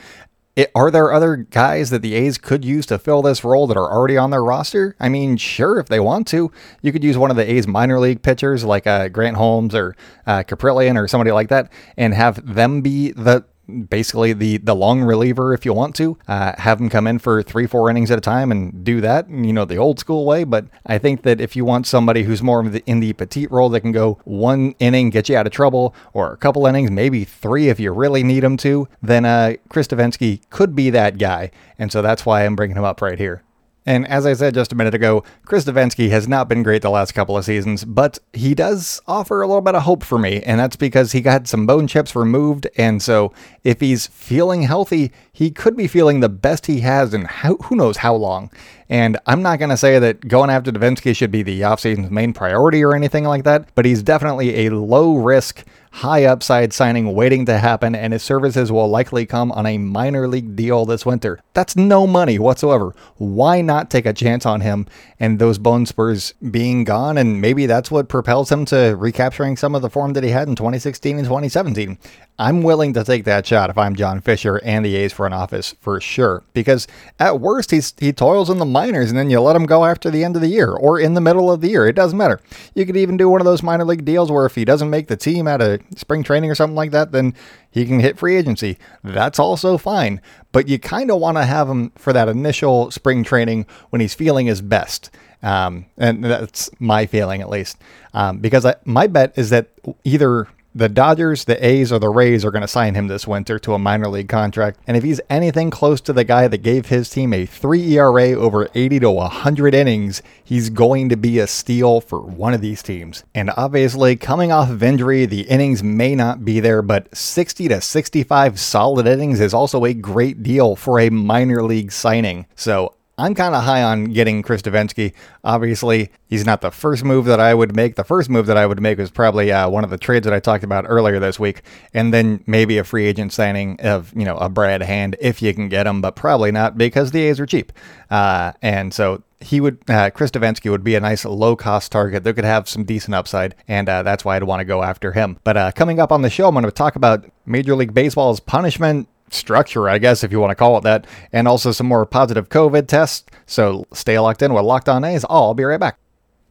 it, 0.55 0.71
are 0.75 0.91
there 0.91 1.13
other 1.13 1.37
guys 1.37 1.89
that 1.91 2.03
the 2.03 2.15
A's 2.15 2.37
could 2.37 2.65
use 2.65 2.85
to 2.87 2.99
fill 2.99 3.23
this 3.23 3.43
role 3.43 3.67
that 3.67 3.77
are 3.77 3.91
already 3.91 4.19
on 4.19 4.31
their 4.31 4.45
roster? 4.45 4.95
I 5.01 5.09
mean, 5.09 5.39
sure, 5.39 5.79
if 5.79 5.89
they 5.89 6.01
want 6.01 6.27
to, 6.29 6.53
you 6.83 6.93
could 6.93 7.03
use 7.03 7.17
one 7.17 7.31
of 7.31 7.37
the 7.37 7.51
A's 7.51 7.67
minor 7.67 7.99
league 7.99 8.23
pitchers 8.23 8.63
like 8.63 8.87
uh, 8.87 9.09
Grant 9.09 9.39
Holmes 9.39 9.75
or 9.75 9.97
uh, 10.27 10.43
Kaprielian 10.43 10.97
or 10.97 11.09
somebody 11.09 11.33
like 11.33 11.49
that, 11.49 11.73
and 11.97 12.13
have 12.13 12.55
them 12.55 12.83
be 12.83 13.13
the 13.13 13.45
basically 13.89 14.33
the 14.33 14.59
the 14.59 14.75
long 14.75 15.03
reliever 15.03 15.55
if 15.55 15.65
you 15.65 15.73
want 15.73 15.95
to 15.97 16.19
uh, 16.29 16.53
have 16.59 16.81
him 16.81 16.89
come 16.89 17.07
in 17.07 17.19
for 17.19 17.43
three 17.43 17.67
four 17.67 17.91
innings 17.91 18.11
at 18.11 18.19
a 18.19 18.21
time 18.21 18.51
and 18.51 18.85
do 18.85 19.01
that 19.01 19.29
you 19.29 19.53
know 19.53 19.65
the 19.65 19.77
old 19.77 19.99
school 19.99 20.25
way. 20.25 20.45
But 20.45 20.67
i 20.87 20.99
think 20.99 21.23
that 21.23 21.41
if 21.41 21.57
you 21.57 21.65
want 21.65 21.87
somebody 21.87 22.25
who's 22.25 22.43
more 22.43 22.63
the, 22.63 22.83
in 22.87 23.01
the 23.01 23.13
Petit 23.13 23.47
role 23.49 23.69
that 23.71 23.81
can 23.81 23.93
go 23.93 24.19
one 24.25 24.75
inning 24.79 25.11
get 25.11 25.29
you 25.29 25.37
out 25.37 25.47
of 25.47 25.53
trouble 25.53 25.95
or 26.13 26.33
a 26.33 26.37
couple 26.37 26.67
innings 26.67 26.91
maybe 26.91 27.25
three 27.25 27.69
if 27.69 27.81
you 27.81 27.93
really 27.93 28.23
need 28.23 28.45
him 28.45 28.57
to 28.59 28.89
then 29.03 29.25
uh, 29.25 29.55
chris 29.69 29.89
Devenski 29.89 30.41
could 30.51 30.75
be 30.75 30.91
that 30.91 31.19
guy. 31.19 31.51
And 31.79 31.91
so 31.91 32.03
that's 32.03 32.25
why 32.25 32.45
i'm 32.45 32.57
bringing 32.57 32.77
him 32.77 32.85
up 32.85 33.03
right 33.03 33.19
here 33.19 33.43
and 33.85 34.07
as 34.07 34.27
I 34.27 34.33
said 34.35 34.55
just 34.55 34.73
a 34.73 34.77
minute 34.77 34.95
ago, 34.95 35.25
Chris 35.45 35.65
Devenski 35.65 36.11
has 36.11 36.29
not 36.29 36.49
been 36.49 36.63
great 36.63 36.83
the 36.83 36.91
last 36.91 37.13
couple 37.13 37.37
of 37.37 37.45
seasons, 37.45 37.85
but 37.85 38.19
he 38.33 38.55
does 38.55 39.01
offer 39.07 39.43
a 39.43 39.47
little 39.47 39.61
bit 39.61 39.75
of 39.75 39.83
hope 39.83 40.03
for 40.03 40.19
me, 40.19 40.43
and 40.43 40.61
that's 40.61 40.77
because 40.77 41.13
he 41.13 41.21
got 41.21 41.49
some 41.49 41.67
bone 41.67 41.87
chips 41.87 42.15
removed, 42.15 42.69
and 42.77 43.03
so 43.03 43.33
if 43.65 43.81
he's 43.81 44.07
feeling 44.07 44.63
healthy, 44.63 45.13
he 45.33 45.51
could 45.51 45.77
be 45.77 45.89
feeling 45.89 46.21
the 46.21 46.29
best 46.29 46.67
he 46.67 46.81
has 46.81 47.13
in 47.13 47.25
how, 47.25 47.57
who 47.57 47.77
knows 47.77 47.99
how 47.99 48.15
long. 48.15 48.51
And 48.89 49.19
I'm 49.27 49.43
not 49.43 49.59
going 49.59 49.71
to 49.71 49.77
say 49.77 49.99
that 49.99 50.29
going 50.29 50.51
after 50.51 50.71
Devenski 50.71 51.17
should 51.17 51.31
be 51.31 51.43
the 51.43 51.63
offseason's 51.63 52.11
main 52.11 52.33
priority 52.33 52.85
or 52.85 52.95
anything 52.95 53.25
like 53.25 53.45
that, 53.45 53.75
but 53.75 53.85
he's 53.85 54.03
definitely 54.03 54.67
a 54.67 54.71
low 54.71 55.17
risk, 55.17 55.65
high 55.93 56.25
upside 56.25 56.73
signing 56.73 57.15
waiting 57.15 57.45
to 57.47 57.59
happen, 57.59 57.95
and 57.95 58.13
his 58.13 58.23
services 58.23 58.73
will 58.73 58.89
likely 58.89 59.27
come 59.27 59.53
on 59.53 59.67
a 59.67 59.79
minor 59.79 60.27
league 60.27 60.57
deal 60.57 60.85
this 60.85 61.07
winter. 61.07 61.41
That's 61.55 61.77
no 61.77 62.07
money 62.07 62.39
whatsoever. 62.39 62.95
Why 63.17 63.61
not 63.61 63.91
take 63.91 64.07
a 64.07 64.13
chance 64.13 64.47
on 64.47 64.63
him 64.63 64.87
and 65.21 65.39
those 65.39 65.59
bone 65.59 65.87
spurs 65.87 66.35
being 66.51 66.85
gone? 66.85 67.19
And 67.19 67.41
maybe 67.41 67.67
that's 67.67 67.91
what 67.91 68.09
propels 68.09 68.51
him 68.51 68.65
to 68.67 68.97
recapturing 68.97 69.57
some 69.57 69.75
of 69.75 69.83
the 69.83 69.91
form 69.91 70.15
that 70.15 70.25
he 70.25 70.31
had 70.31 70.49
in 70.49 70.57
2016 70.57 71.19
and 71.19 71.27
2017. 71.27 71.99
I'm 72.39 72.63
willing 72.63 72.95
to 72.95 73.05
take 73.05 73.25
that 73.25 73.47
shot 73.47 73.71
if 73.71 73.77
I'm 73.77 73.95
John 73.95 74.21
Fisher 74.21 74.57
and 74.65 74.85
the 74.85 74.97
A's 74.97 75.13
front 75.13 75.35
office 75.35 75.75
for 75.81 76.01
sure. 76.01 76.43
Because 76.55 76.89
at 77.21 77.41
worst, 77.41 77.71
he's 77.71 77.93
he 77.99 78.13
toils 78.13 78.49
in 78.49 78.59
the 78.59 78.65
minors, 78.65 79.11
and 79.11 79.19
then 79.19 79.31
you 79.31 79.41
let 79.41 79.55
him 79.55 79.67
go 79.67 79.85
after 79.85 80.11
the 80.11 80.25
end 80.25 80.35
of 80.35 80.43
the 80.43 80.49
year 80.49 80.73
or 80.73 80.99
in 80.99 81.15
the 81.15 81.21
middle 81.21 81.53
of 81.53 81.61
the 81.61 81.69
year. 81.69 81.87
It 81.87 81.95
doesn't 81.95 82.17
matter. 82.17 82.41
You 82.75 82.87
could 82.87 82.97
even 82.97 83.17
do 83.17 83.29
one 83.29 83.41
of 83.41 83.45
those 83.45 83.63
minor 83.63 83.85
league 83.85 84.05
deals 84.05 84.33
where 84.33 84.47
if 84.47 84.55
he 84.55 84.65
doesn't 84.65 84.91
make 84.91 85.09
the 85.09 85.17
team 85.17 85.47
out 85.47 85.61
of 85.61 85.81
spring 85.95 86.23
training 86.23 86.51
or 86.51 86.55
something 86.55 86.75
like 86.75 86.91
that, 86.91 87.13
then 87.13 87.35
he 87.71 87.85
can 87.85 88.01
hit 88.01 88.19
free 88.19 88.37
agency. 88.37 88.79
That's 89.05 89.39
also 89.39 89.77
fine. 89.77 90.21
But 90.53 90.69
you 90.69 90.79
kind 90.79 91.11
of 91.11 91.21
want 91.21 91.37
to 91.37 91.45
have 91.45 91.69
him 91.69 91.91
for 91.97 92.13
that 92.13 92.29
initial 92.29 92.91
spring 92.91 93.25
training 93.25 93.67
when 93.91 94.01
he's 94.01 94.15
feeling 94.15 94.47
his 94.47 94.63
best. 94.63 95.11
Um, 95.43 95.87
and 95.99 96.25
that's 96.25 96.71
my 96.79 97.07
feeling 97.07 97.41
at 97.41 97.51
least. 97.51 97.79
Um, 98.15 98.39
because 98.39 98.65
I, 98.65 98.77
my 98.85 99.07
bet 99.07 99.33
is 99.37 99.51
that 99.51 99.69
either 100.05 100.49
the 100.75 100.89
Dodgers, 100.89 101.45
the 101.45 101.65
A's, 101.65 101.93
or 101.93 101.99
the 101.99 102.09
Rays 102.09 102.45
are 102.45 102.51
going 102.51 102.63
to 102.63 102.69
sign 102.69 102.95
him 102.95 103.09
this 103.09 103.27
winter 103.27 103.59
to 103.59 103.75
a 103.75 103.79
minor 103.79 104.09
league 104.09 104.29
contract. 104.29 104.81
And 104.87 104.97
if 104.97 105.03
he's 105.03 105.21
anything 105.29 105.71
close 105.71 106.01
to 106.03 106.13
the 106.13 106.25
guy 106.25 106.49
that 106.49 106.59
gave 106.59 106.87
his 106.87 107.11
team 107.11 107.33
a 107.33 107.47
3 107.47 107.97
ERA 107.97 108.31
over 108.31 108.69
80 108.75 109.01
to 109.01 109.11
100 109.11 109.75
innings, 109.75 110.23
he's 110.43 110.71
going 110.71 111.09
to 111.11 111.17
be 111.17 111.39
a 111.39 111.47
steal 111.47 112.01
for 112.01 112.21
one 112.21 112.55
of 112.55 112.61
these 112.61 112.83
teams. 112.83 113.25
And 113.35 113.51
obviously, 113.57 114.17
coming 114.17 114.51
off 114.51 114.71
of 114.71 114.83
injury, 114.83 115.27
the 115.27 115.43
innings 115.43 115.83
may 115.83 116.15
not 116.15 116.45
be 116.45 116.61
there, 116.61 116.83
but 116.83 117.15
60 117.15 117.69
to 117.69 117.81
65 117.81 118.59
solid 118.59 119.07
innings 119.07 119.41
is 119.41 119.55
also 119.55 119.85
a 119.85 119.95
great 119.95 120.43
deal 120.43 120.77
for 120.77 120.99
a 120.99 121.11
minor 121.11 121.63
league 121.63 121.93
signing. 121.93 122.47
So 122.55 122.95
I'm 123.23 123.37
kind 123.37 123.55
of 123.55 123.63
high 123.63 123.85
on 123.85 124.07
getting 124.07 124.43
Chris 124.43 124.63
Devenski. 124.63 125.13
Obviously, 125.45 126.11
he's 126.27 126.45
not 126.45 126.61
the 126.61 126.73
first 126.73 127.05
move 127.05 127.25
that 127.27 127.39
I 127.39 127.55
would 127.55 127.77
make. 127.77 127.95
The 127.95 128.03
first 128.03 128.29
move 128.29 128.47
that 128.47 128.57
I 128.57 128.67
would 128.67 128.83
make 128.83 128.99
was 128.99 129.13
probably 129.13 129.53
uh, 129.53 129.69
one 129.69 129.85
of 129.85 129.91
the 129.91 129.97
trades 129.97 130.25
that 130.25 130.35
I 130.35 130.41
talked 130.41 130.65
about 130.65 130.87
earlier 130.89 131.21
this 131.21 131.39
week, 131.39 131.63
and 131.95 132.13
then 132.13 132.43
maybe 132.49 132.79
a 132.79 132.85
free 132.85 133.07
agent 133.07 133.33
signing 133.33 133.79
of 133.81 134.13
you 134.17 134.25
know 134.25 134.37
a 134.39 134.49
Brad 134.49 134.83
Hand 134.83 135.15
if 135.21 135.41
you 135.41 135.55
can 135.55 135.69
get 135.69 135.87
him, 135.87 136.01
but 136.01 136.17
probably 136.17 136.51
not 136.51 136.77
because 136.77 137.13
the 137.13 137.21
A's 137.21 137.39
are 137.39 137.47
cheap. 137.47 137.73
Uh, 138.11 138.55
and 138.61 138.93
so 138.93 139.23
he 139.41 139.61
would 139.61 139.79
uh, 139.89 140.11
Chris 140.11 140.33
Devenski 140.33 140.69
would 140.69 140.83
be 140.83 140.97
a 140.97 141.01
nice 141.01 141.25
low 141.25 141.55
cost 141.55 141.93
target 141.93 142.25
that 142.25 142.35
could 142.35 142.45
have 142.45 142.69
some 142.69 142.83
decent 142.83 143.15
upside, 143.15 143.55
and 143.69 143.89
uh, 143.89 144.03
that's 144.03 144.25
why 144.25 144.35
I'd 144.35 144.43
want 144.43 144.63
to 144.63 144.65
go 144.65 144.83
after 144.83 145.13
him. 145.13 145.39
But 145.45 145.57
uh, 145.57 145.71
coming 145.71 146.01
up 146.01 146.11
on 146.11 146.23
the 146.23 146.31
show, 146.31 146.49
I'm 146.49 146.55
going 146.55 146.65
to 146.65 146.73
talk 146.73 146.97
about 146.97 147.25
Major 147.47 147.77
League 147.77 147.95
Baseball's 147.95 148.41
punishment 148.41 149.09
structure, 149.35 149.89
I 149.89 149.99
guess, 149.99 150.25
if 150.25 150.33
you 150.33 150.41
want 150.41 150.51
to 150.51 150.57
call 150.57 150.79
it 150.79 150.85
that, 150.85 151.07
and 151.33 151.49
also 151.49 151.73
some 151.73 151.87
more 151.87 152.07
positive 152.07 152.49
COVID 152.49 152.87
tests. 152.89 153.25
So 153.47 153.87
stay 153.93 154.19
locked 154.19 154.43
in 154.43 154.55
with 154.55 154.65
Locked 154.65 154.89
On 154.89 155.05
A's. 155.05 155.25
I'll 155.29 155.55
be 155.55 155.65
right 155.65 155.81
back. 155.81 155.99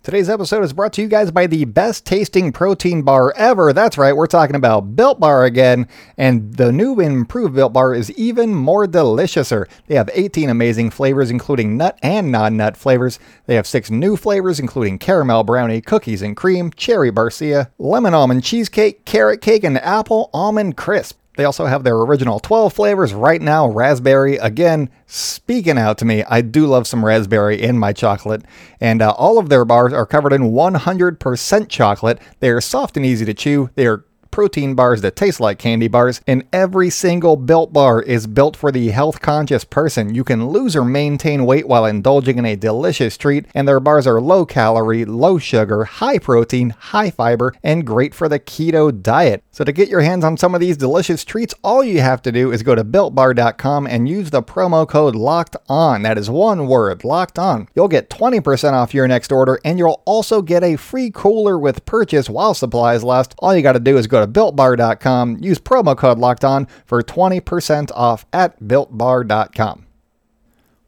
Today's 0.03 0.31
episode 0.31 0.63
is 0.63 0.73
brought 0.73 0.93
to 0.93 1.01
you 1.03 1.07
guys 1.07 1.29
by 1.29 1.45
the 1.45 1.63
best 1.65 2.07
tasting 2.07 2.51
protein 2.51 3.03
bar 3.03 3.35
ever. 3.37 3.71
That's 3.71 3.99
right, 3.99 4.15
we're 4.15 4.25
talking 4.25 4.55
about 4.55 4.95
Built 4.95 5.19
Bar 5.19 5.45
again, 5.45 5.87
and 6.17 6.55
the 6.55 6.71
new 6.71 6.99
improved 6.99 7.53
Built 7.53 7.71
Bar 7.71 7.93
is 7.93 8.09
even 8.13 8.55
more 8.55 8.87
deliciouser. 8.87 9.69
They 9.85 9.93
have 9.93 10.09
18 10.11 10.49
amazing 10.49 10.89
flavors, 10.89 11.29
including 11.29 11.77
nut 11.77 11.99
and 12.01 12.31
non 12.31 12.57
nut 12.57 12.77
flavors. 12.77 13.19
They 13.45 13.53
have 13.53 13.67
six 13.67 13.91
new 13.91 14.17
flavors, 14.17 14.59
including 14.59 14.97
caramel 14.97 15.43
brownie, 15.43 15.81
cookies 15.81 16.23
and 16.23 16.35
cream, 16.35 16.71
cherry 16.71 17.11
barcia, 17.11 17.69
lemon 17.77 18.15
almond 18.15 18.43
cheesecake, 18.43 19.05
carrot 19.05 19.39
cake, 19.39 19.63
and 19.63 19.77
apple 19.77 20.31
almond 20.33 20.77
crisp. 20.77 21.20
They 21.37 21.45
also 21.45 21.65
have 21.65 21.83
their 21.83 21.95
original 21.95 22.39
12 22.39 22.73
flavors 22.73 23.13
right 23.13 23.41
now, 23.41 23.67
raspberry. 23.67 24.35
Again, 24.37 24.89
speaking 25.05 25.77
out 25.77 25.97
to 25.99 26.05
me, 26.05 26.23
I 26.25 26.41
do 26.41 26.65
love 26.65 26.87
some 26.87 27.05
raspberry 27.05 27.61
in 27.61 27.79
my 27.79 27.93
chocolate. 27.93 28.43
And 28.81 29.01
uh, 29.01 29.11
all 29.11 29.37
of 29.39 29.47
their 29.47 29.63
bars 29.63 29.93
are 29.93 30.05
covered 30.05 30.33
in 30.33 30.51
100% 30.51 31.69
chocolate. 31.69 32.19
They 32.41 32.49
are 32.49 32.59
soft 32.61 32.97
and 32.97 33.05
easy 33.05 33.25
to 33.25 33.33
chew. 33.33 33.69
They 33.75 33.87
are 33.87 34.05
protein 34.31 34.73
bars 34.73 35.01
that 35.01 35.15
taste 35.15 35.39
like 35.39 35.59
candy 35.59 35.87
bars, 35.87 36.21
and 36.25 36.43
every 36.51 36.89
single 36.89 37.35
built 37.35 37.73
bar 37.73 38.01
is 38.01 38.27
built 38.27 38.55
for 38.55 38.71
the 38.71 38.89
health 38.89 39.21
conscious 39.21 39.63
person. 39.63 40.15
You 40.15 40.23
can 40.23 40.47
lose 40.47 40.75
or 40.75 40.85
maintain 40.85 41.45
weight 41.45 41.67
while 41.67 41.85
indulging 41.85 42.37
in 42.37 42.45
a 42.45 42.55
delicious 42.55 43.17
treat, 43.17 43.45
and 43.53 43.67
their 43.67 43.79
bars 43.79 44.07
are 44.07 44.21
low 44.21 44.45
calorie, 44.45 45.05
low 45.05 45.37
sugar, 45.37 45.83
high 45.83 46.17
protein, 46.17 46.71
high 46.71 47.11
fiber, 47.11 47.53
and 47.61 47.85
great 47.85 48.15
for 48.15 48.29
the 48.29 48.39
keto 48.39 49.01
diet. 49.01 49.43
So 49.51 49.63
to 49.63 49.71
get 49.71 49.89
your 49.89 50.01
hands 50.01 50.23
on 50.23 50.37
some 50.37 50.55
of 50.55 50.61
these 50.61 50.77
delicious 50.77 51.25
treats, 51.25 51.53
all 51.63 51.83
you 51.83 51.99
have 52.01 52.21
to 52.21 52.31
do 52.31 52.51
is 52.51 52.63
go 52.63 52.75
to 52.75 52.83
builtbar.com 52.83 53.87
and 53.87 54.07
use 54.07 54.29
the 54.29 54.41
promo 54.41 54.87
code 54.87 55.15
locked 55.15 55.57
on. 55.67 56.03
That 56.03 56.17
is 56.17 56.29
one 56.29 56.67
word, 56.67 57.03
locked 57.03 57.37
on. 57.37 57.67
You'll 57.75 57.87
get 57.87 58.09
20% 58.09 58.73
off 58.73 58.93
your 58.93 59.07
next 59.07 59.31
order, 59.31 59.59
and 59.65 59.77
you'll 59.77 60.01
also 60.05 60.41
get 60.41 60.63
a 60.63 60.77
free 60.77 61.11
cooler 61.13 61.59
with 61.59 61.85
purchase 61.85 62.29
while 62.29 62.53
supplies 62.53 63.03
last. 63.03 63.35
All 63.39 63.55
you 63.55 63.61
got 63.61 63.73
to 63.73 63.79
do 63.79 63.97
is 63.97 64.07
go 64.07 64.20
to 64.21 64.27
builtbar.com. 64.27 65.37
Use 65.41 65.59
promo 65.59 65.97
code 65.97 66.19
locked 66.19 66.45
on 66.45 66.67
for 66.85 67.01
20% 67.01 67.91
off 67.93 68.25
at 68.33 68.61
builtbar.com. 68.61 69.87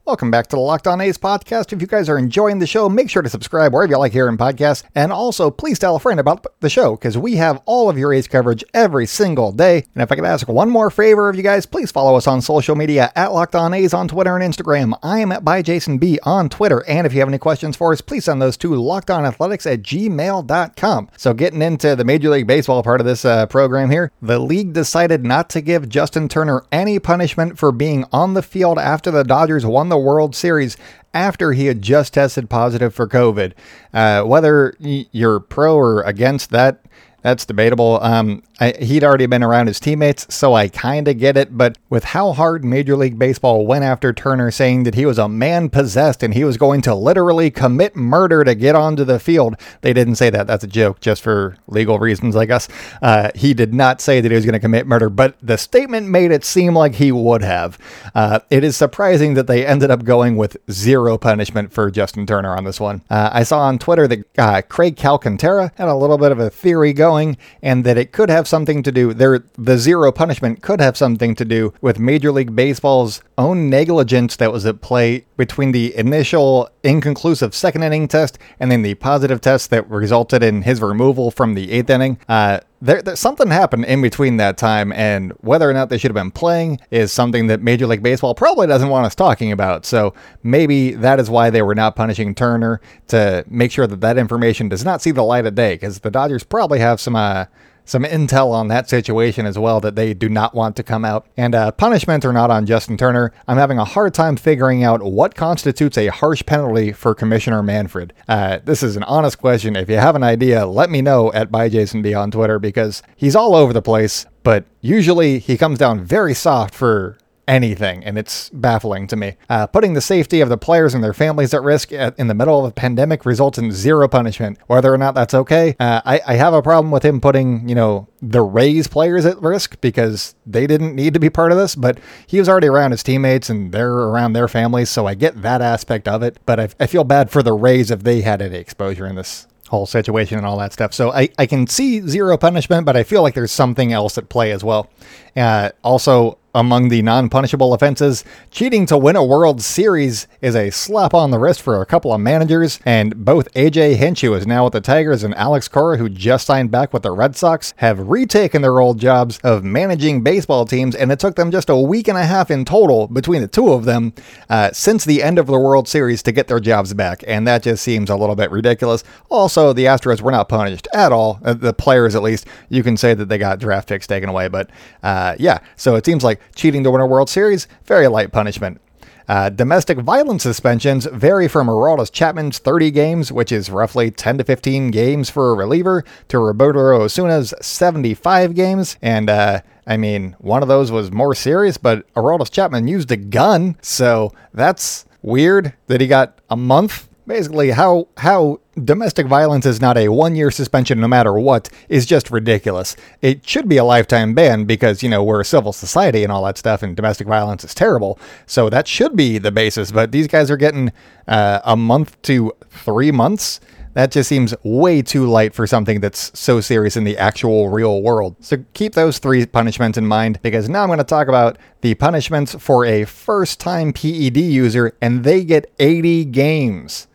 Welcome 0.06 0.30
back 0.30 0.48
to 0.48 0.56
the 0.56 0.60
Locked 0.60 0.86
On 0.86 1.00
A's 1.00 1.16
podcast. 1.16 1.72
If 1.72 1.80
you 1.80 1.86
guys 1.86 2.10
are 2.10 2.18
enjoying 2.18 2.58
the 2.58 2.66
show, 2.66 2.90
make 2.90 3.08
sure 3.08 3.22
to 3.22 3.28
subscribe 3.30 3.72
wherever 3.72 3.90
you 3.90 3.96
like 3.96 4.12
hearing 4.12 4.36
podcasts. 4.36 4.82
And 4.94 5.10
also, 5.10 5.50
please 5.50 5.78
tell 5.78 5.96
a 5.96 5.98
friend 5.98 6.20
about 6.20 6.44
the 6.60 6.68
show 6.68 6.94
because 6.94 7.16
we 7.16 7.36
have 7.36 7.62
all 7.64 7.88
of 7.88 7.96
your 7.96 8.12
A's 8.12 8.28
coverage 8.28 8.62
every 8.74 9.06
single 9.06 9.50
day. 9.50 9.86
And 9.94 10.02
if 10.02 10.12
I 10.12 10.16
could 10.16 10.26
ask 10.26 10.46
one 10.46 10.68
more 10.68 10.90
favor 10.90 11.30
of 11.30 11.36
you 11.36 11.42
guys, 11.42 11.64
please 11.64 11.90
follow 11.90 12.16
us 12.16 12.26
on 12.26 12.42
social 12.42 12.76
media 12.76 13.12
at 13.16 13.32
Locked 13.32 13.54
On 13.54 13.72
A's 13.72 13.94
on 13.94 14.06
Twitter 14.06 14.36
and 14.36 14.44
Instagram. 14.44 14.92
I 15.02 15.20
am 15.20 15.32
at 15.32 15.42
by 15.42 15.62
Jason 15.62 15.96
B 15.96 16.18
on 16.24 16.50
Twitter. 16.50 16.84
And 16.86 17.06
if 17.06 17.14
you 17.14 17.20
have 17.20 17.28
any 17.28 17.38
questions 17.38 17.74
for 17.74 17.90
us, 17.90 18.02
please 18.02 18.26
send 18.26 18.42
those 18.42 18.58
to 18.58 18.72
lockedonathletics 18.72 19.72
at 19.72 19.80
gmail.com. 19.80 21.08
So, 21.16 21.32
getting 21.32 21.62
into 21.62 21.96
the 21.96 22.04
Major 22.04 22.28
League 22.28 22.46
Baseball 22.46 22.82
part 22.82 23.00
of 23.00 23.06
this 23.06 23.24
uh, 23.24 23.46
program 23.46 23.88
here, 23.88 24.12
the 24.20 24.38
league 24.38 24.74
decided 24.74 25.24
not 25.24 25.48
to 25.48 25.62
give 25.62 25.88
Justin 25.88 26.28
Turner 26.28 26.62
any 26.70 26.98
punishment 26.98 27.58
for 27.58 27.72
being 27.72 28.04
on 28.12 28.34
the 28.34 28.42
field 28.42 28.78
after 28.78 29.10
the 29.10 29.24
Dodgers 29.24 29.64
won 29.64 29.88
the 29.88 29.93
the 29.94 29.98
World 29.98 30.34
Series 30.34 30.76
after 31.14 31.52
he 31.52 31.66
had 31.66 31.80
just 31.80 32.14
tested 32.14 32.50
positive 32.50 32.92
for 32.92 33.06
COVID. 33.06 33.52
Uh, 33.92 34.22
whether 34.24 34.74
you're 34.80 35.38
pro 35.38 35.76
or 35.76 36.02
against 36.02 36.50
that, 36.50 36.80
that's 37.24 37.46
debatable. 37.46 37.98
Um, 38.02 38.42
I, 38.60 38.72
he'd 38.72 39.02
already 39.02 39.24
been 39.24 39.42
around 39.42 39.66
his 39.66 39.80
teammates, 39.80 40.32
so 40.32 40.52
I 40.52 40.68
kind 40.68 41.08
of 41.08 41.18
get 41.18 41.38
it. 41.38 41.56
But 41.56 41.78
with 41.88 42.04
how 42.04 42.32
hard 42.32 42.66
Major 42.66 42.96
League 42.96 43.18
Baseball 43.18 43.66
went 43.66 43.82
after 43.82 44.12
Turner, 44.12 44.50
saying 44.50 44.82
that 44.82 44.94
he 44.94 45.06
was 45.06 45.18
a 45.18 45.26
man 45.26 45.70
possessed 45.70 46.22
and 46.22 46.34
he 46.34 46.44
was 46.44 46.58
going 46.58 46.82
to 46.82 46.94
literally 46.94 47.50
commit 47.50 47.96
murder 47.96 48.44
to 48.44 48.54
get 48.54 48.74
onto 48.74 49.04
the 49.04 49.18
field, 49.18 49.56
they 49.80 49.94
didn't 49.94 50.16
say 50.16 50.28
that. 50.28 50.46
That's 50.46 50.64
a 50.64 50.68
joke, 50.68 51.00
just 51.00 51.22
for 51.22 51.56
legal 51.66 51.98
reasons, 51.98 52.36
I 52.36 52.44
guess. 52.44 52.68
Uh, 53.00 53.30
he 53.34 53.54
did 53.54 53.72
not 53.72 54.02
say 54.02 54.20
that 54.20 54.30
he 54.30 54.36
was 54.36 54.44
going 54.44 54.52
to 54.52 54.60
commit 54.60 54.86
murder, 54.86 55.08
but 55.08 55.36
the 55.42 55.56
statement 55.56 56.08
made 56.08 56.30
it 56.30 56.44
seem 56.44 56.74
like 56.74 56.96
he 56.96 57.10
would 57.10 57.42
have. 57.42 57.78
Uh, 58.14 58.40
it 58.50 58.62
is 58.64 58.76
surprising 58.76 59.32
that 59.32 59.46
they 59.46 59.66
ended 59.66 59.90
up 59.90 60.04
going 60.04 60.36
with 60.36 60.58
zero 60.70 61.16
punishment 61.16 61.72
for 61.72 61.90
Justin 61.90 62.26
Turner 62.26 62.54
on 62.54 62.64
this 62.64 62.78
one. 62.78 63.00
Uh, 63.08 63.30
I 63.32 63.44
saw 63.44 63.60
on 63.60 63.78
Twitter 63.78 64.06
that 64.08 64.38
uh, 64.38 64.60
Craig 64.68 64.96
Calcaterra 64.96 65.72
had 65.76 65.88
a 65.88 65.94
little 65.94 66.18
bit 66.18 66.30
of 66.30 66.38
a 66.38 66.50
theory 66.50 66.92
going, 66.92 67.13
and 67.62 67.84
that 67.84 67.96
it 67.98 68.12
could 68.12 68.30
have 68.30 68.48
something 68.48 68.82
to 68.82 68.92
do 68.92 69.14
there 69.14 69.44
the 69.56 69.78
zero 69.78 70.10
punishment 70.12 70.62
could 70.62 70.80
have 70.80 70.96
something 70.96 71.34
to 71.34 71.44
do 71.44 71.72
with 71.80 71.98
Major 71.98 72.32
League 72.32 72.54
Baseball's 72.54 73.22
own 73.38 73.70
negligence 73.70 74.36
that 74.36 74.52
was 74.52 74.66
at 74.66 74.80
play 74.80 75.24
between 75.36 75.72
the 75.72 75.96
initial 75.96 76.68
inconclusive 76.82 77.54
second 77.54 77.82
inning 77.82 78.08
test 78.08 78.38
and 78.60 78.70
then 78.70 78.82
the 78.82 78.94
positive 78.94 79.40
test 79.40 79.70
that 79.70 79.88
resulted 79.88 80.42
in 80.42 80.62
his 80.62 80.80
removal 80.80 81.30
from 81.30 81.54
the 81.54 81.70
eighth 81.72 81.90
inning. 81.90 82.18
Uh, 82.28 82.60
there, 82.84 83.02
there, 83.02 83.16
something 83.16 83.48
happened 83.48 83.86
in 83.86 84.02
between 84.02 84.36
that 84.36 84.56
time, 84.58 84.92
and 84.92 85.32
whether 85.40 85.68
or 85.68 85.72
not 85.72 85.88
they 85.88 85.98
should 85.98 86.10
have 86.10 86.22
been 86.22 86.30
playing 86.30 86.80
is 86.90 87.12
something 87.12 87.46
that 87.46 87.62
Major 87.62 87.86
League 87.86 88.02
Baseball 88.02 88.34
probably 88.34 88.66
doesn't 88.66 88.90
want 88.90 89.06
us 89.06 89.14
talking 89.14 89.50
about. 89.50 89.86
So 89.86 90.12
maybe 90.42 90.92
that 90.92 91.18
is 91.18 91.30
why 91.30 91.50
they 91.50 91.62
were 91.62 91.74
not 91.74 91.96
punishing 91.96 92.34
Turner 92.34 92.80
to 93.08 93.44
make 93.48 93.72
sure 93.72 93.86
that 93.86 94.00
that 94.02 94.18
information 94.18 94.68
does 94.68 94.84
not 94.84 95.00
see 95.00 95.10
the 95.10 95.24
light 95.24 95.46
of 95.46 95.54
day, 95.54 95.74
because 95.74 96.00
the 96.00 96.10
Dodgers 96.10 96.44
probably 96.44 96.78
have 96.78 97.00
some 97.00 97.16
uh, 97.16 97.46
some 97.84 98.04
intel 98.04 98.50
on 98.50 98.68
that 98.68 98.88
situation 98.88 99.46
as 99.46 99.58
well 99.58 99.80
that 99.80 99.96
they 99.96 100.14
do 100.14 100.28
not 100.28 100.54
want 100.54 100.76
to 100.76 100.82
come 100.82 101.04
out. 101.04 101.26
And 101.36 101.54
uh, 101.54 101.72
punishment 101.72 102.24
or 102.24 102.32
not 102.32 102.50
on 102.50 102.66
Justin 102.66 102.96
Turner, 102.96 103.32
I'm 103.46 103.58
having 103.58 103.78
a 103.78 103.84
hard 103.84 104.14
time 104.14 104.36
figuring 104.36 104.82
out 104.82 105.02
what 105.02 105.34
constitutes 105.34 105.98
a 105.98 106.08
harsh 106.08 106.44
penalty 106.46 106.92
for 106.92 107.14
Commissioner 107.14 107.62
Manfred. 107.62 108.12
Uh, 108.28 108.58
this 108.64 108.82
is 108.82 108.96
an 108.96 109.02
honest 109.04 109.38
question. 109.38 109.76
If 109.76 109.88
you 109.88 109.96
have 109.96 110.16
an 110.16 110.22
idea, 110.22 110.66
let 110.66 110.90
me 110.90 111.02
know 111.02 111.32
at 111.32 111.50
byjasonb 111.50 112.18
on 112.18 112.30
Twitter 112.30 112.58
because 112.58 113.02
he's 113.16 113.36
all 113.36 113.54
over 113.54 113.72
the 113.72 113.82
place. 113.82 114.26
But 114.42 114.64
usually 114.80 115.38
he 115.38 115.56
comes 115.56 115.78
down 115.78 116.04
very 116.04 116.34
soft 116.34 116.74
for 116.74 117.16
anything, 117.46 118.04
and 118.04 118.16
it's 118.18 118.50
baffling 118.50 119.06
to 119.08 119.16
me. 119.16 119.36
Uh, 119.48 119.66
putting 119.66 119.94
the 119.94 120.00
safety 120.00 120.40
of 120.40 120.48
the 120.48 120.56
players 120.56 120.94
and 120.94 121.02
their 121.02 121.12
families 121.12 121.52
at 121.54 121.62
risk 121.62 121.92
at, 121.92 122.18
in 122.18 122.28
the 122.28 122.34
middle 122.34 122.64
of 122.64 122.70
a 122.70 122.74
pandemic 122.74 123.26
results 123.26 123.58
in 123.58 123.72
zero 123.72 124.08
punishment. 124.08 124.58
Whether 124.66 124.92
or 124.92 124.98
not 124.98 125.14
that's 125.14 125.34
okay, 125.34 125.76
uh, 125.78 126.00
I, 126.04 126.20
I 126.26 126.34
have 126.34 126.54
a 126.54 126.62
problem 126.62 126.90
with 126.90 127.04
him 127.04 127.20
putting, 127.20 127.68
you 127.68 127.74
know, 127.74 128.08
the 128.22 128.42
Rays 128.42 128.86
players 128.86 129.26
at 129.26 129.40
risk 129.40 129.80
because 129.80 130.34
they 130.46 130.66
didn't 130.66 130.94
need 130.94 131.14
to 131.14 131.20
be 131.20 131.30
part 131.30 131.52
of 131.52 131.58
this, 131.58 131.74
but 131.74 131.98
he 132.26 132.38
was 132.38 132.48
already 132.48 132.68
around 132.68 132.92
his 132.92 133.02
teammates 133.02 133.50
and 133.50 133.72
they're 133.72 133.92
around 133.92 134.32
their 134.32 134.48
families, 134.48 134.90
so 134.90 135.06
I 135.06 135.14
get 135.14 135.42
that 135.42 135.60
aspect 135.60 136.08
of 136.08 136.22
it. 136.22 136.38
But 136.46 136.60
I, 136.60 136.68
I 136.80 136.86
feel 136.86 137.04
bad 137.04 137.30
for 137.30 137.42
the 137.42 137.52
Rays 137.52 137.90
if 137.90 138.02
they 138.02 138.22
had 138.22 138.40
any 138.40 138.56
exposure 138.56 139.06
in 139.06 139.16
this 139.16 139.46
whole 139.68 139.86
situation 139.86 140.38
and 140.38 140.46
all 140.46 140.58
that 140.58 140.72
stuff. 140.72 140.92
So 140.94 141.10
I, 141.10 141.28
I 141.38 141.46
can 141.46 141.66
see 141.66 142.00
zero 142.06 142.36
punishment, 142.36 142.86
but 142.86 142.96
I 142.96 143.02
feel 143.02 143.22
like 143.22 143.34
there's 143.34 143.52
something 143.52 143.92
else 143.92 144.16
at 144.18 144.28
play 144.28 144.52
as 144.52 144.62
well. 144.62 144.90
Uh, 145.36 145.70
also, 145.82 146.38
among 146.54 146.88
the 146.88 147.02
non 147.02 147.28
punishable 147.28 147.74
offenses, 147.74 148.24
cheating 148.50 148.86
to 148.86 148.96
win 148.96 149.16
a 149.16 149.24
World 149.24 149.60
Series 149.60 150.26
is 150.40 150.54
a 150.54 150.70
slap 150.70 151.12
on 151.12 151.30
the 151.30 151.38
wrist 151.38 151.60
for 151.60 151.82
a 151.82 151.86
couple 151.86 152.12
of 152.12 152.20
managers, 152.20 152.78
and 152.84 153.24
both 153.24 153.52
AJ 153.54 153.96
Hinch, 153.96 154.20
who 154.20 154.34
is 154.34 154.46
now 154.46 154.64
with 154.64 154.72
the 154.72 154.80
Tigers, 154.80 155.24
and 155.24 155.34
Alex 155.34 155.66
Cora, 155.68 155.96
who 155.96 156.08
just 156.08 156.46
signed 156.46 156.70
back 156.70 156.92
with 156.92 157.02
the 157.02 157.10
Red 157.10 157.34
Sox, 157.36 157.74
have 157.78 158.08
retaken 158.08 158.62
their 158.62 158.78
old 158.78 158.98
jobs 158.98 159.38
of 159.42 159.64
managing 159.64 160.22
baseball 160.22 160.64
teams, 160.64 160.94
and 160.94 161.10
it 161.10 161.18
took 161.18 161.34
them 161.34 161.50
just 161.50 161.68
a 161.68 161.76
week 161.76 162.06
and 162.06 162.16
a 162.16 162.24
half 162.24 162.50
in 162.50 162.64
total 162.64 163.08
between 163.08 163.42
the 163.42 163.48
two 163.48 163.72
of 163.72 163.84
them 163.84 164.12
uh, 164.48 164.70
since 164.72 165.04
the 165.04 165.22
end 165.22 165.38
of 165.38 165.46
the 165.46 165.58
World 165.58 165.88
Series 165.88 166.22
to 166.22 166.32
get 166.32 166.46
their 166.46 166.60
jobs 166.60 166.94
back, 166.94 167.24
and 167.26 167.46
that 167.48 167.64
just 167.64 167.82
seems 167.82 168.08
a 168.10 168.16
little 168.16 168.36
bit 168.36 168.50
ridiculous. 168.50 169.02
Also, 169.28 169.72
the 169.72 169.86
Astros 169.86 170.20
were 170.20 170.30
not 170.30 170.48
punished 170.48 170.86
at 170.94 171.10
all, 171.10 171.40
uh, 171.44 171.54
the 171.54 171.72
players 171.72 172.14
at 172.14 172.22
least. 172.22 172.46
You 172.68 172.82
can 172.82 172.96
say 172.96 173.14
that 173.14 173.28
they 173.28 173.38
got 173.38 173.58
draft 173.58 173.88
picks 173.88 174.06
taken 174.06 174.28
away, 174.28 174.48
but 174.48 174.70
uh, 175.02 175.34
yeah, 175.38 175.58
so 175.76 175.96
it 175.96 176.04
seems 176.04 176.22
like 176.22 176.40
cheating 176.54 176.84
to 176.84 176.90
win 176.90 177.00
a 177.00 177.06
World 177.06 177.28
Series, 177.28 177.66
very 177.84 178.08
light 178.08 178.32
punishment. 178.32 178.80
Uh, 179.26 179.48
domestic 179.48 179.98
violence 179.98 180.42
suspensions 180.42 181.06
vary 181.06 181.48
from 181.48 181.68
Aroldis 181.68 182.12
Chapman's 182.12 182.58
30 182.58 182.90
games, 182.90 183.32
which 183.32 183.50
is 183.50 183.70
roughly 183.70 184.10
10 184.10 184.38
to 184.38 184.44
15 184.44 184.90
games 184.90 185.30
for 185.30 185.50
a 185.50 185.54
reliever, 185.54 186.04
to 186.28 186.38
Roberto 186.38 187.00
Osuna's 187.00 187.54
75 187.60 188.54
games. 188.54 188.96
And, 189.00 189.30
uh, 189.30 189.62
I 189.86 189.96
mean, 189.96 190.36
one 190.40 190.62
of 190.62 190.68
those 190.68 190.90
was 190.92 191.10
more 191.10 191.34
serious, 191.34 191.78
but 191.78 192.12
Aroldis 192.14 192.50
Chapman 192.50 192.86
used 192.86 193.10
a 193.10 193.16
gun, 193.16 193.76
so 193.80 194.30
that's 194.52 195.06
weird 195.22 195.72
that 195.86 196.02
he 196.02 196.06
got 196.06 196.40
a 196.50 196.56
month 196.56 197.08
basically 197.26 197.70
how 197.70 198.08
how 198.18 198.60
domestic 198.82 199.26
violence 199.26 199.66
is 199.66 199.80
not 199.80 199.96
a 199.96 200.08
one 200.08 200.34
year 200.34 200.50
suspension 200.50 201.00
no 201.00 201.08
matter 201.08 201.32
what 201.34 201.68
is 201.88 202.06
just 202.06 202.30
ridiculous. 202.30 202.96
It 203.22 203.48
should 203.48 203.68
be 203.68 203.76
a 203.76 203.84
lifetime 203.84 204.34
ban 204.34 204.64
because, 204.64 205.02
you 205.02 205.08
know, 205.08 205.22
we're 205.22 205.40
a 205.40 205.44
civil 205.44 205.72
society 205.72 206.22
and 206.22 206.32
all 206.32 206.44
that 206.44 206.58
stuff, 206.58 206.82
and 206.82 206.96
domestic 206.96 207.26
violence 207.26 207.64
is 207.64 207.74
terrible. 207.74 208.18
So 208.46 208.68
that 208.70 208.88
should 208.88 209.16
be 209.16 209.38
the 209.38 209.52
basis. 209.52 209.92
But 209.92 210.12
these 210.12 210.26
guys 210.26 210.50
are 210.50 210.56
getting 210.56 210.92
uh, 211.28 211.60
a 211.64 211.76
month 211.76 212.20
to 212.22 212.52
three 212.70 213.10
months. 213.10 213.60
That 213.94 214.10
just 214.10 214.28
seems 214.28 214.52
way 214.64 215.02
too 215.02 215.26
light 215.26 215.54
for 215.54 215.68
something 215.68 216.00
that's 216.00 216.36
so 216.36 216.60
serious 216.60 216.96
in 216.96 217.04
the 217.04 217.16
actual 217.16 217.68
real 217.68 218.02
world. 218.02 218.34
So 218.40 218.64
keep 218.74 218.94
those 218.94 219.20
three 219.20 219.46
punishments 219.46 219.96
in 219.96 220.04
mind 220.04 220.42
because 220.42 220.68
now 220.68 220.82
I'm 220.82 220.88
going 220.88 220.98
to 220.98 221.04
talk 221.04 221.28
about 221.28 221.58
the 221.80 221.94
punishments 221.94 222.56
for 222.56 222.84
a 222.84 223.04
first 223.04 223.60
time 223.60 223.92
PED 223.92 224.36
user, 224.36 224.96
and 225.00 225.22
they 225.22 225.44
get 225.44 225.72
80 225.78 226.24
games 226.24 227.06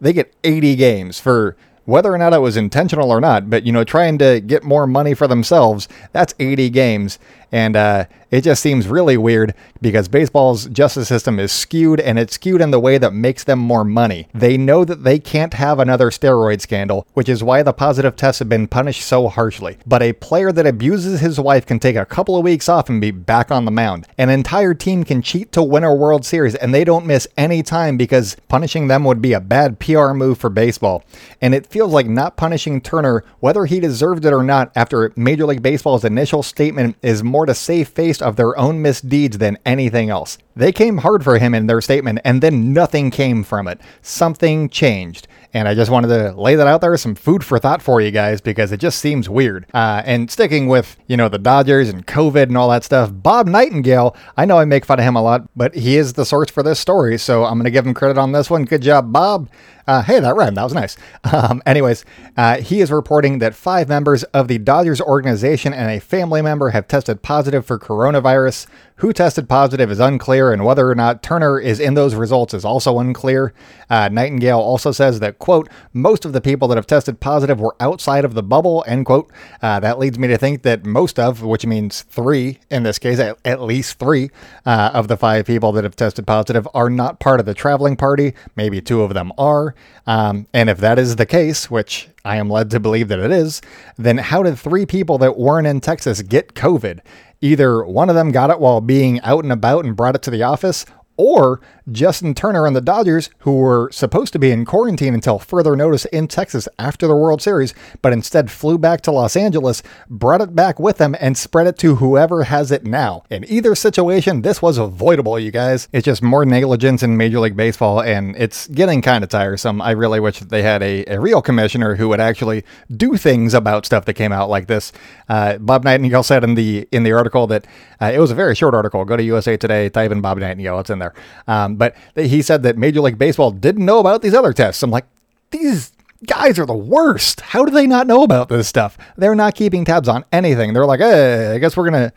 they 0.00 0.12
get 0.12 0.34
80 0.44 0.76
games 0.76 1.20
for 1.20 1.56
whether 1.84 2.12
or 2.12 2.18
not 2.18 2.32
it 2.32 2.40
was 2.40 2.56
intentional 2.56 3.10
or 3.10 3.20
not, 3.20 3.48
but 3.48 3.64
you 3.64 3.72
know, 3.72 3.84
trying 3.84 4.18
to 4.18 4.40
get 4.40 4.64
more 4.64 4.86
money 4.86 5.14
for 5.14 5.28
themselves, 5.28 5.88
that's 6.12 6.34
80 6.38 6.68
games. 6.70 7.18
And 7.56 7.74
uh, 7.74 8.04
it 8.30 8.42
just 8.42 8.62
seems 8.62 8.86
really 8.86 9.16
weird 9.16 9.54
because 9.80 10.08
baseball's 10.08 10.66
justice 10.66 11.08
system 11.08 11.38
is 11.38 11.52
skewed 11.52 12.00
and 12.00 12.18
it's 12.18 12.34
skewed 12.34 12.60
in 12.60 12.70
the 12.70 12.78
way 12.78 12.98
that 12.98 13.14
makes 13.14 13.44
them 13.44 13.58
more 13.58 13.82
money. 13.82 14.28
They 14.34 14.58
know 14.58 14.84
that 14.84 15.04
they 15.04 15.18
can't 15.18 15.54
have 15.54 15.78
another 15.78 16.10
steroid 16.10 16.60
scandal, 16.60 17.06
which 17.14 17.30
is 17.30 17.42
why 17.42 17.62
the 17.62 17.72
positive 17.72 18.14
tests 18.14 18.40
have 18.40 18.50
been 18.50 18.66
punished 18.66 19.02
so 19.02 19.28
harshly. 19.28 19.78
But 19.86 20.02
a 20.02 20.12
player 20.12 20.52
that 20.52 20.66
abuses 20.66 21.20
his 21.20 21.40
wife 21.40 21.64
can 21.64 21.78
take 21.78 21.96
a 21.96 22.04
couple 22.04 22.36
of 22.36 22.44
weeks 22.44 22.68
off 22.68 22.90
and 22.90 23.00
be 23.00 23.10
back 23.10 23.50
on 23.50 23.64
the 23.64 23.70
mound. 23.70 24.06
An 24.18 24.28
entire 24.28 24.74
team 24.74 25.02
can 25.02 25.22
cheat 25.22 25.50
to 25.52 25.62
win 25.62 25.84
a 25.84 25.94
World 25.94 26.26
Series 26.26 26.56
and 26.56 26.74
they 26.74 26.84
don't 26.84 27.06
miss 27.06 27.26
any 27.38 27.62
time 27.62 27.96
because 27.96 28.36
punishing 28.48 28.88
them 28.88 29.02
would 29.04 29.22
be 29.22 29.32
a 29.32 29.40
bad 29.40 29.78
PR 29.78 30.12
move 30.12 30.36
for 30.36 30.50
baseball. 30.50 31.04
And 31.40 31.54
it 31.54 31.66
feels 31.66 31.92
like 31.92 32.06
not 32.06 32.36
punishing 32.36 32.82
Turner, 32.82 33.24
whether 33.40 33.64
he 33.64 33.80
deserved 33.80 34.26
it 34.26 34.34
or 34.34 34.42
not, 34.42 34.72
after 34.76 35.14
Major 35.16 35.46
League 35.46 35.62
Baseball's 35.62 36.04
initial 36.04 36.42
statement 36.42 36.96
is 37.00 37.22
more 37.22 37.45
to 37.46 37.54
save 37.54 37.88
face 37.88 38.20
of 38.20 38.36
their 38.36 38.58
own 38.58 38.82
misdeeds 38.82 39.38
than 39.38 39.58
anything 39.64 40.10
else. 40.10 40.38
They 40.54 40.72
came 40.72 40.98
hard 40.98 41.22
for 41.22 41.38
him 41.38 41.54
in 41.54 41.66
their 41.66 41.80
statement, 41.80 42.20
and 42.24 42.42
then 42.42 42.72
nothing 42.72 43.10
came 43.10 43.44
from 43.44 43.68
it. 43.68 43.80
Something 44.02 44.68
changed. 44.68 45.28
And 45.52 45.68
I 45.68 45.74
just 45.74 45.90
wanted 45.90 46.08
to 46.08 46.32
lay 46.38 46.54
that 46.54 46.66
out 46.66 46.80
there, 46.80 46.96
some 46.96 47.14
food 47.14 47.44
for 47.44 47.58
thought 47.58 47.80
for 47.80 48.00
you 48.00 48.10
guys, 48.10 48.40
because 48.40 48.72
it 48.72 48.80
just 48.80 48.98
seems 48.98 49.28
weird. 49.28 49.66
Uh, 49.72 50.02
and 50.04 50.30
sticking 50.30 50.66
with, 50.66 50.96
you 51.06 51.16
know, 51.16 51.28
the 51.28 51.38
Dodgers 51.38 51.88
and 51.88 52.06
COVID 52.06 52.44
and 52.44 52.56
all 52.56 52.68
that 52.70 52.84
stuff, 52.84 53.10
Bob 53.12 53.46
Nightingale, 53.46 54.16
I 54.36 54.44
know 54.44 54.58
I 54.58 54.64
make 54.64 54.84
fun 54.84 54.98
of 54.98 55.04
him 55.04 55.16
a 55.16 55.22
lot, 55.22 55.48
but 55.56 55.74
he 55.74 55.96
is 55.96 56.12
the 56.12 56.26
source 56.26 56.50
for 56.50 56.62
this 56.62 56.80
story. 56.80 57.18
So 57.18 57.44
I'm 57.44 57.54
going 57.54 57.64
to 57.64 57.70
give 57.70 57.86
him 57.86 57.94
credit 57.94 58.18
on 58.18 58.32
this 58.32 58.50
one. 58.50 58.64
Good 58.64 58.82
job, 58.82 59.12
Bob. 59.12 59.48
Uh, 59.86 60.02
hey, 60.02 60.18
that 60.18 60.34
rhymed. 60.34 60.56
That 60.56 60.64
was 60.64 60.74
nice. 60.74 60.96
Um, 61.32 61.62
anyways, 61.64 62.04
uh, 62.36 62.58
he 62.58 62.80
is 62.80 62.90
reporting 62.90 63.38
that 63.38 63.54
five 63.54 63.88
members 63.88 64.24
of 64.24 64.48
the 64.48 64.58
Dodgers 64.58 65.00
organization 65.00 65.72
and 65.72 65.90
a 65.90 66.00
family 66.00 66.42
member 66.42 66.70
have 66.70 66.88
tested 66.88 67.22
positive 67.22 67.64
for 67.64 67.78
coronavirus. 67.78 68.66
Who 69.00 69.12
tested 69.12 69.46
positive 69.46 69.90
is 69.90 70.00
unclear, 70.00 70.54
and 70.54 70.64
whether 70.64 70.90
or 70.90 70.94
not 70.94 71.22
Turner 71.22 71.60
is 71.60 71.78
in 71.78 71.92
those 71.92 72.14
results 72.14 72.54
is 72.54 72.64
also 72.64 72.98
unclear. 72.98 73.52
Uh, 73.90 74.08
Nightingale 74.08 74.58
also 74.58 74.90
says 74.90 75.20
that, 75.20 75.38
quote, 75.38 75.68
most 75.92 76.24
of 76.24 76.32
the 76.32 76.40
people 76.40 76.66
that 76.68 76.76
have 76.76 76.86
tested 76.86 77.20
positive 77.20 77.60
were 77.60 77.76
outside 77.78 78.24
of 78.24 78.32
the 78.32 78.42
bubble, 78.42 78.82
end 78.86 79.04
quote. 79.04 79.30
Uh, 79.60 79.78
that 79.80 79.98
leads 79.98 80.18
me 80.18 80.28
to 80.28 80.38
think 80.38 80.62
that 80.62 80.86
most 80.86 81.18
of, 81.18 81.42
which 81.42 81.66
means 81.66 82.02
three 82.02 82.58
in 82.70 82.84
this 82.84 82.98
case, 82.98 83.18
at, 83.18 83.36
at 83.44 83.60
least 83.60 83.98
three 83.98 84.30
uh, 84.64 84.90
of 84.94 85.08
the 85.08 85.16
five 85.18 85.44
people 85.44 85.72
that 85.72 85.84
have 85.84 85.94
tested 85.94 86.26
positive 86.26 86.66
are 86.72 86.88
not 86.88 87.20
part 87.20 87.38
of 87.38 87.44
the 87.44 87.52
traveling 87.52 87.96
party. 87.96 88.32
Maybe 88.56 88.80
two 88.80 89.02
of 89.02 89.12
them 89.12 89.30
are. 89.36 89.74
Um, 90.06 90.46
and 90.52 90.70
if 90.70 90.78
that 90.78 90.98
is 90.98 91.16
the 91.16 91.26
case, 91.26 91.70
which 91.70 92.08
I 92.24 92.36
am 92.36 92.48
led 92.48 92.70
to 92.70 92.80
believe 92.80 93.08
that 93.08 93.18
it 93.18 93.30
is, 93.30 93.60
then 93.96 94.18
how 94.18 94.42
did 94.42 94.58
three 94.58 94.86
people 94.86 95.18
that 95.18 95.38
weren't 95.38 95.66
in 95.66 95.80
Texas 95.80 96.22
get 96.22 96.54
COVID? 96.54 97.00
Either 97.40 97.84
one 97.84 98.08
of 98.08 98.14
them 98.14 98.32
got 98.32 98.50
it 98.50 98.60
while 98.60 98.80
being 98.80 99.20
out 99.20 99.44
and 99.44 99.52
about 99.52 99.84
and 99.84 99.96
brought 99.96 100.14
it 100.14 100.22
to 100.22 100.30
the 100.30 100.42
office, 100.42 100.86
or 101.16 101.60
Justin 101.90 102.34
Turner 102.34 102.66
and 102.66 102.74
the 102.74 102.80
Dodgers, 102.80 103.30
who 103.40 103.58
were 103.58 103.90
supposed 103.92 104.32
to 104.32 104.38
be 104.38 104.50
in 104.50 104.64
quarantine 104.64 105.14
until 105.14 105.38
further 105.38 105.76
notice 105.76 106.04
in 106.06 106.26
Texas 106.26 106.68
after 106.78 107.06
the 107.06 107.14
World 107.14 107.40
Series, 107.40 107.74
but 108.02 108.12
instead 108.12 108.50
flew 108.50 108.76
back 108.76 109.00
to 109.02 109.12
Los 109.12 109.36
Angeles, 109.36 109.82
brought 110.10 110.40
it 110.40 110.54
back 110.54 110.80
with 110.80 110.98
them, 110.98 111.14
and 111.20 111.38
spread 111.38 111.66
it 111.66 111.78
to 111.78 111.96
whoever 111.96 112.44
has 112.44 112.72
it 112.72 112.84
now. 112.84 113.22
In 113.30 113.44
either 113.48 113.74
situation, 113.74 114.42
this 114.42 114.60
was 114.60 114.78
avoidable, 114.78 115.38
you 115.38 115.50
guys. 115.50 115.88
It's 115.92 116.04
just 116.04 116.22
more 116.22 116.44
negligence 116.44 117.02
in 117.02 117.16
Major 117.16 117.38
League 117.38 117.56
Baseball, 117.56 118.00
and 118.00 118.34
it's 118.36 118.66
getting 118.68 119.00
kind 119.00 119.22
of 119.22 119.30
tiresome. 119.30 119.80
I 119.80 119.92
really 119.92 120.18
wish 120.18 120.40
they 120.40 120.62
had 120.62 120.82
a, 120.82 121.04
a 121.06 121.20
real 121.20 121.40
commissioner 121.40 121.94
who 121.94 122.08
would 122.08 122.20
actually 122.20 122.64
do 122.94 123.16
things 123.16 123.54
about 123.54 123.86
stuff 123.86 124.04
that 124.06 124.14
came 124.14 124.32
out 124.32 124.48
like 124.48 124.66
this. 124.66 124.92
Uh, 125.28 125.58
Bob 125.58 125.84
Nightingale 125.84 126.22
said 126.22 126.42
in 126.42 126.54
the 126.54 126.88
in 126.90 127.04
the 127.04 127.12
article 127.12 127.46
that 127.46 127.66
uh, 128.00 128.10
it 128.12 128.18
was 128.18 128.30
a 128.30 128.34
very 128.34 128.54
short 128.54 128.74
article. 128.74 129.04
Go 129.04 129.16
to 129.16 129.22
USA 129.22 129.56
Today, 129.56 129.88
type 129.88 130.10
in 130.10 130.20
Bob 130.20 130.38
Nightingale, 130.38 130.80
it's 130.80 130.90
in 130.90 130.98
there. 131.06 131.22
Um, 131.46 131.76
but 131.76 131.94
he 132.14 132.42
said 132.42 132.62
that 132.62 132.76
Major 132.76 133.00
League 133.00 133.18
Baseball 133.18 133.50
didn't 133.50 133.84
know 133.84 133.98
about 133.98 134.22
these 134.22 134.34
other 134.34 134.52
tests. 134.52 134.82
I'm 134.82 134.90
like, 134.90 135.06
these 135.50 135.92
guys 136.26 136.58
are 136.58 136.66
the 136.66 136.74
worst. 136.74 137.40
How 137.40 137.64
do 137.64 137.70
they 137.70 137.86
not 137.86 138.06
know 138.06 138.22
about 138.22 138.48
this 138.48 138.68
stuff? 138.68 138.96
They're 139.16 139.34
not 139.34 139.54
keeping 139.54 139.84
tabs 139.84 140.08
on 140.08 140.24
anything. 140.32 140.72
They're 140.72 140.86
like, 140.86 141.00
hey, 141.00 141.54
I 141.54 141.58
guess 141.58 141.76
we're 141.76 141.88
going 141.88 142.10
to 142.10 142.12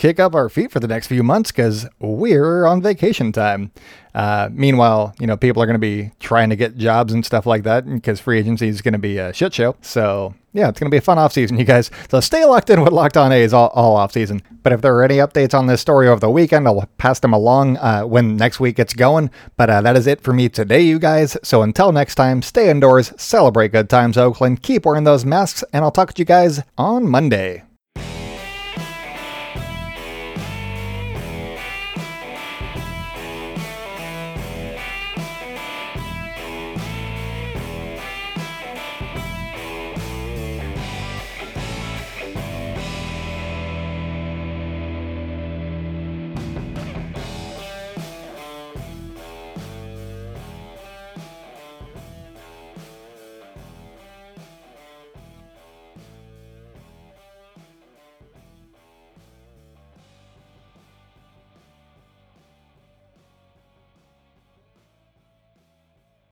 kick 0.00 0.18
up 0.18 0.34
our 0.34 0.48
feet 0.48 0.72
for 0.72 0.80
the 0.80 0.88
next 0.88 1.08
few 1.08 1.22
months 1.22 1.52
because 1.52 1.86
we're 1.98 2.64
on 2.64 2.80
vacation 2.80 3.32
time. 3.32 3.70
Uh, 4.14 4.48
meanwhile, 4.50 5.14
you 5.20 5.26
know, 5.26 5.36
people 5.36 5.62
are 5.62 5.66
going 5.66 5.74
to 5.74 5.78
be 5.78 6.10
trying 6.18 6.48
to 6.48 6.56
get 6.56 6.78
jobs 6.78 7.12
and 7.12 7.24
stuff 7.24 7.44
like 7.44 7.64
that 7.64 7.84
because 7.86 8.18
free 8.18 8.38
agency 8.38 8.66
is 8.66 8.80
going 8.80 8.94
to 8.94 8.98
be 8.98 9.18
a 9.18 9.30
shit 9.34 9.52
show. 9.52 9.76
So, 9.82 10.34
yeah, 10.54 10.70
it's 10.70 10.80
going 10.80 10.90
to 10.90 10.94
be 10.94 10.96
a 10.96 11.02
fun 11.02 11.18
off 11.18 11.34
season, 11.34 11.58
you 11.58 11.66
guys. 11.66 11.90
So 12.10 12.18
stay 12.20 12.46
locked 12.46 12.70
in 12.70 12.80
with 12.80 12.94
Locked 12.94 13.18
On 13.18 13.30
A's 13.30 13.52
all, 13.52 13.68
all 13.68 13.94
off 13.94 14.12
season. 14.12 14.42
But 14.62 14.72
if 14.72 14.80
there 14.80 14.96
are 14.96 15.04
any 15.04 15.18
updates 15.18 15.52
on 15.52 15.66
this 15.66 15.82
story 15.82 16.08
over 16.08 16.18
the 16.18 16.30
weekend, 16.30 16.66
I'll 16.66 16.88
pass 16.96 17.20
them 17.20 17.34
along 17.34 17.76
uh, 17.76 18.04
when 18.04 18.38
next 18.38 18.58
week 18.58 18.76
gets 18.76 18.94
going. 18.94 19.30
But 19.58 19.68
uh, 19.68 19.82
that 19.82 19.96
is 19.96 20.06
it 20.06 20.22
for 20.22 20.32
me 20.32 20.48
today, 20.48 20.80
you 20.80 20.98
guys. 20.98 21.36
So 21.42 21.60
until 21.60 21.92
next 21.92 22.14
time, 22.14 22.40
stay 22.40 22.70
indoors, 22.70 23.12
celebrate 23.18 23.72
good 23.72 23.90
times, 23.90 24.16
Oakland, 24.16 24.62
keep 24.62 24.86
wearing 24.86 25.04
those 25.04 25.26
masks, 25.26 25.62
and 25.74 25.84
I'll 25.84 25.90
talk 25.90 26.14
to 26.14 26.20
you 26.20 26.24
guys 26.24 26.62
on 26.78 27.06
Monday. 27.06 27.64